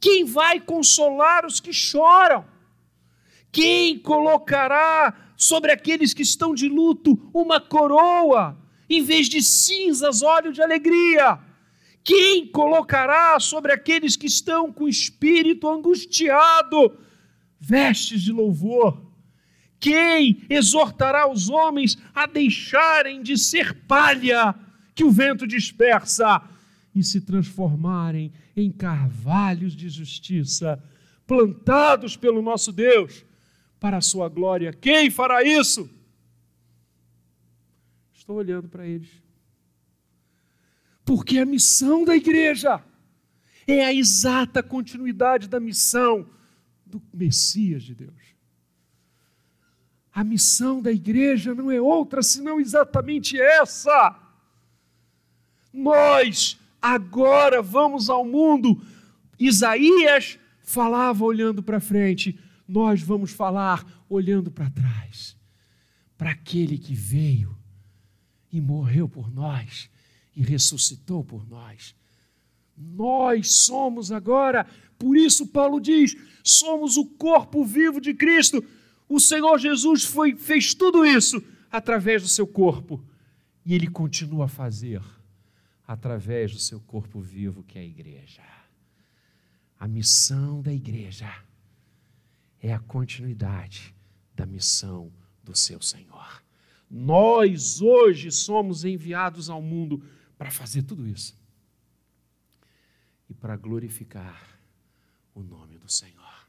Quem 0.00 0.24
vai 0.24 0.60
consolar 0.60 1.44
os 1.44 1.60
que 1.60 1.72
choram? 1.72 2.44
Quem 3.50 3.98
colocará 3.98 5.32
sobre 5.36 5.72
aqueles 5.72 6.14
que 6.14 6.22
estão 6.22 6.54
de 6.54 6.68
luto 6.68 7.30
uma 7.34 7.60
coroa, 7.60 8.58
em 8.88 9.02
vez 9.02 9.28
de 9.28 9.42
cinzas, 9.42 10.22
óleo 10.22 10.52
de 10.52 10.62
alegria? 10.62 11.38
Quem 12.04 12.46
colocará 12.48 13.38
sobre 13.38 13.72
aqueles 13.72 14.16
que 14.16 14.26
estão 14.26 14.72
com 14.72 14.84
o 14.84 14.88
espírito 14.88 15.68
angustiado 15.68 16.98
vestes 17.60 18.22
de 18.22 18.32
louvor? 18.32 19.00
Quem 19.78 20.44
exortará 20.48 21.30
os 21.30 21.48
homens 21.48 21.96
a 22.14 22.26
deixarem 22.26 23.22
de 23.22 23.36
ser 23.38 23.74
palha 23.86 24.54
que 24.94 25.04
o 25.04 25.10
vento 25.10 25.46
dispersa 25.46 26.42
e 26.94 27.02
se 27.02 27.20
transformarem 27.20 28.32
em 28.56 28.70
carvalhos 28.70 29.74
de 29.74 29.88
justiça, 29.88 30.82
plantados 31.26 32.16
pelo 32.16 32.42
nosso 32.42 32.72
Deus 32.72 33.24
para 33.78 33.96
a 33.96 34.02
sua 34.02 34.28
glória? 34.28 34.72
Quem 34.72 35.10
fará 35.10 35.42
isso? 35.42 35.88
Estou 38.12 38.36
olhando 38.36 38.68
para 38.68 38.86
eles. 38.86 39.21
Porque 41.04 41.38
a 41.38 41.46
missão 41.46 42.04
da 42.04 42.16
igreja 42.16 42.82
é 43.66 43.84
a 43.84 43.92
exata 43.92 44.62
continuidade 44.62 45.48
da 45.48 45.60
missão 45.60 46.28
do 46.84 47.02
Messias 47.12 47.82
de 47.82 47.94
Deus. 47.94 48.22
A 50.12 50.22
missão 50.22 50.82
da 50.82 50.92
igreja 50.92 51.54
não 51.54 51.70
é 51.70 51.80
outra 51.80 52.22
senão 52.22 52.60
exatamente 52.60 53.40
essa. 53.40 54.18
Nós 55.72 56.58
agora 56.80 57.62
vamos 57.62 58.10
ao 58.10 58.24
mundo. 58.24 58.82
Isaías 59.38 60.38
falava 60.62 61.24
olhando 61.24 61.62
para 61.62 61.80
frente, 61.80 62.38
nós 62.68 63.02
vamos 63.02 63.32
falar 63.32 64.04
olhando 64.08 64.50
para 64.50 64.70
trás, 64.70 65.36
para 66.16 66.30
aquele 66.30 66.78
que 66.78 66.94
veio 66.94 67.56
e 68.52 68.60
morreu 68.60 69.08
por 69.08 69.32
nós 69.32 69.90
e 70.34 70.42
ressuscitou 70.42 71.22
por 71.24 71.48
nós. 71.48 71.94
Nós 72.76 73.64
somos 73.64 74.10
agora, 74.10 74.66
por 74.98 75.16
isso 75.16 75.46
Paulo 75.46 75.80
diz, 75.80 76.16
somos 76.42 76.96
o 76.96 77.04
corpo 77.04 77.64
vivo 77.64 78.00
de 78.00 78.14
Cristo. 78.14 78.64
O 79.08 79.20
Senhor 79.20 79.58
Jesus 79.58 80.04
foi, 80.04 80.34
fez 80.36 80.74
tudo 80.74 81.04
isso 81.04 81.42
através 81.70 82.22
do 82.22 82.28
seu 82.28 82.46
corpo 82.46 83.02
e 83.64 83.74
ele 83.74 83.86
continua 83.86 84.46
a 84.46 84.48
fazer 84.48 85.02
através 85.86 86.52
do 86.52 86.58
seu 86.58 86.80
corpo 86.80 87.20
vivo, 87.20 87.62
que 87.62 87.78
é 87.78 87.82
a 87.82 87.84
igreja. 87.84 88.42
A 89.78 89.86
missão 89.86 90.62
da 90.62 90.72
igreja 90.72 91.32
é 92.60 92.72
a 92.72 92.78
continuidade 92.78 93.94
da 94.34 94.46
missão 94.46 95.12
do 95.42 95.56
seu 95.56 95.80
Senhor. 95.80 96.42
Nós 96.90 97.80
hoje 97.80 98.30
somos 98.30 98.84
enviados 98.84 99.50
ao 99.50 99.60
mundo 99.60 100.02
para 100.42 100.50
fazer 100.50 100.82
tudo 100.82 101.06
isso 101.06 101.40
e 103.30 103.34
para 103.34 103.56
glorificar 103.56 104.58
o 105.32 105.40
nome 105.40 105.78
do 105.78 105.88
Senhor. 105.88 106.48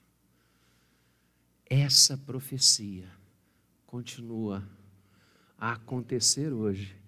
Essa 1.63 2.17
profecia 2.17 3.07
continua 3.85 4.67
a 5.59 5.73
acontecer 5.73 6.51
hoje, 6.51 6.99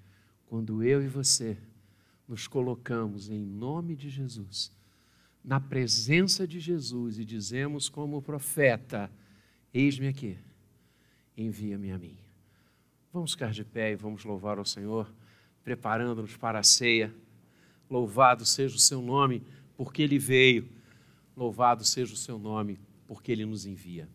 quando 0.45 0.83
eu 0.83 1.03
e 1.03 1.07
você 1.07 1.57
nos 2.27 2.47
colocamos 2.47 3.31
em 3.31 3.43
nome 3.43 3.95
de 3.95 4.07
Jesus, 4.07 4.71
na 5.43 5.59
presença 5.59 6.47
de 6.47 6.59
Jesus 6.59 7.17
e 7.17 7.25
dizemos 7.25 7.89
como 7.89 8.21
profeta: 8.21 9.09
Eis-me 9.73 10.07
aqui, 10.07 10.38
envia-me 11.36 11.91
a 11.91 11.97
mim. 11.97 12.19
Vamos 13.11 13.31
ficar 13.31 13.51
de 13.53 13.65
pé 13.65 13.93
e 13.93 13.95
vamos 13.95 14.23
louvar 14.23 14.59
ao 14.59 14.65
Senhor 14.65 15.11
preparando-nos 15.66 16.38
para 16.38 16.59
a 16.59 16.63
ceia. 16.63 17.11
Louvado 17.89 18.45
seja 18.45 18.76
o 18.76 18.80
seu 18.80 19.01
nome, 19.01 19.41
porque 19.76 20.03
ele 20.03 20.20
veio. 20.20 20.70
Louvado 21.36 21.84
seja 21.84 22.13
o 22.13 22.18
seu 22.18 22.38
nome, 22.38 22.80
porque 23.07 23.32
ele 23.32 23.45
nos 23.45 23.66
envia. 23.66 24.07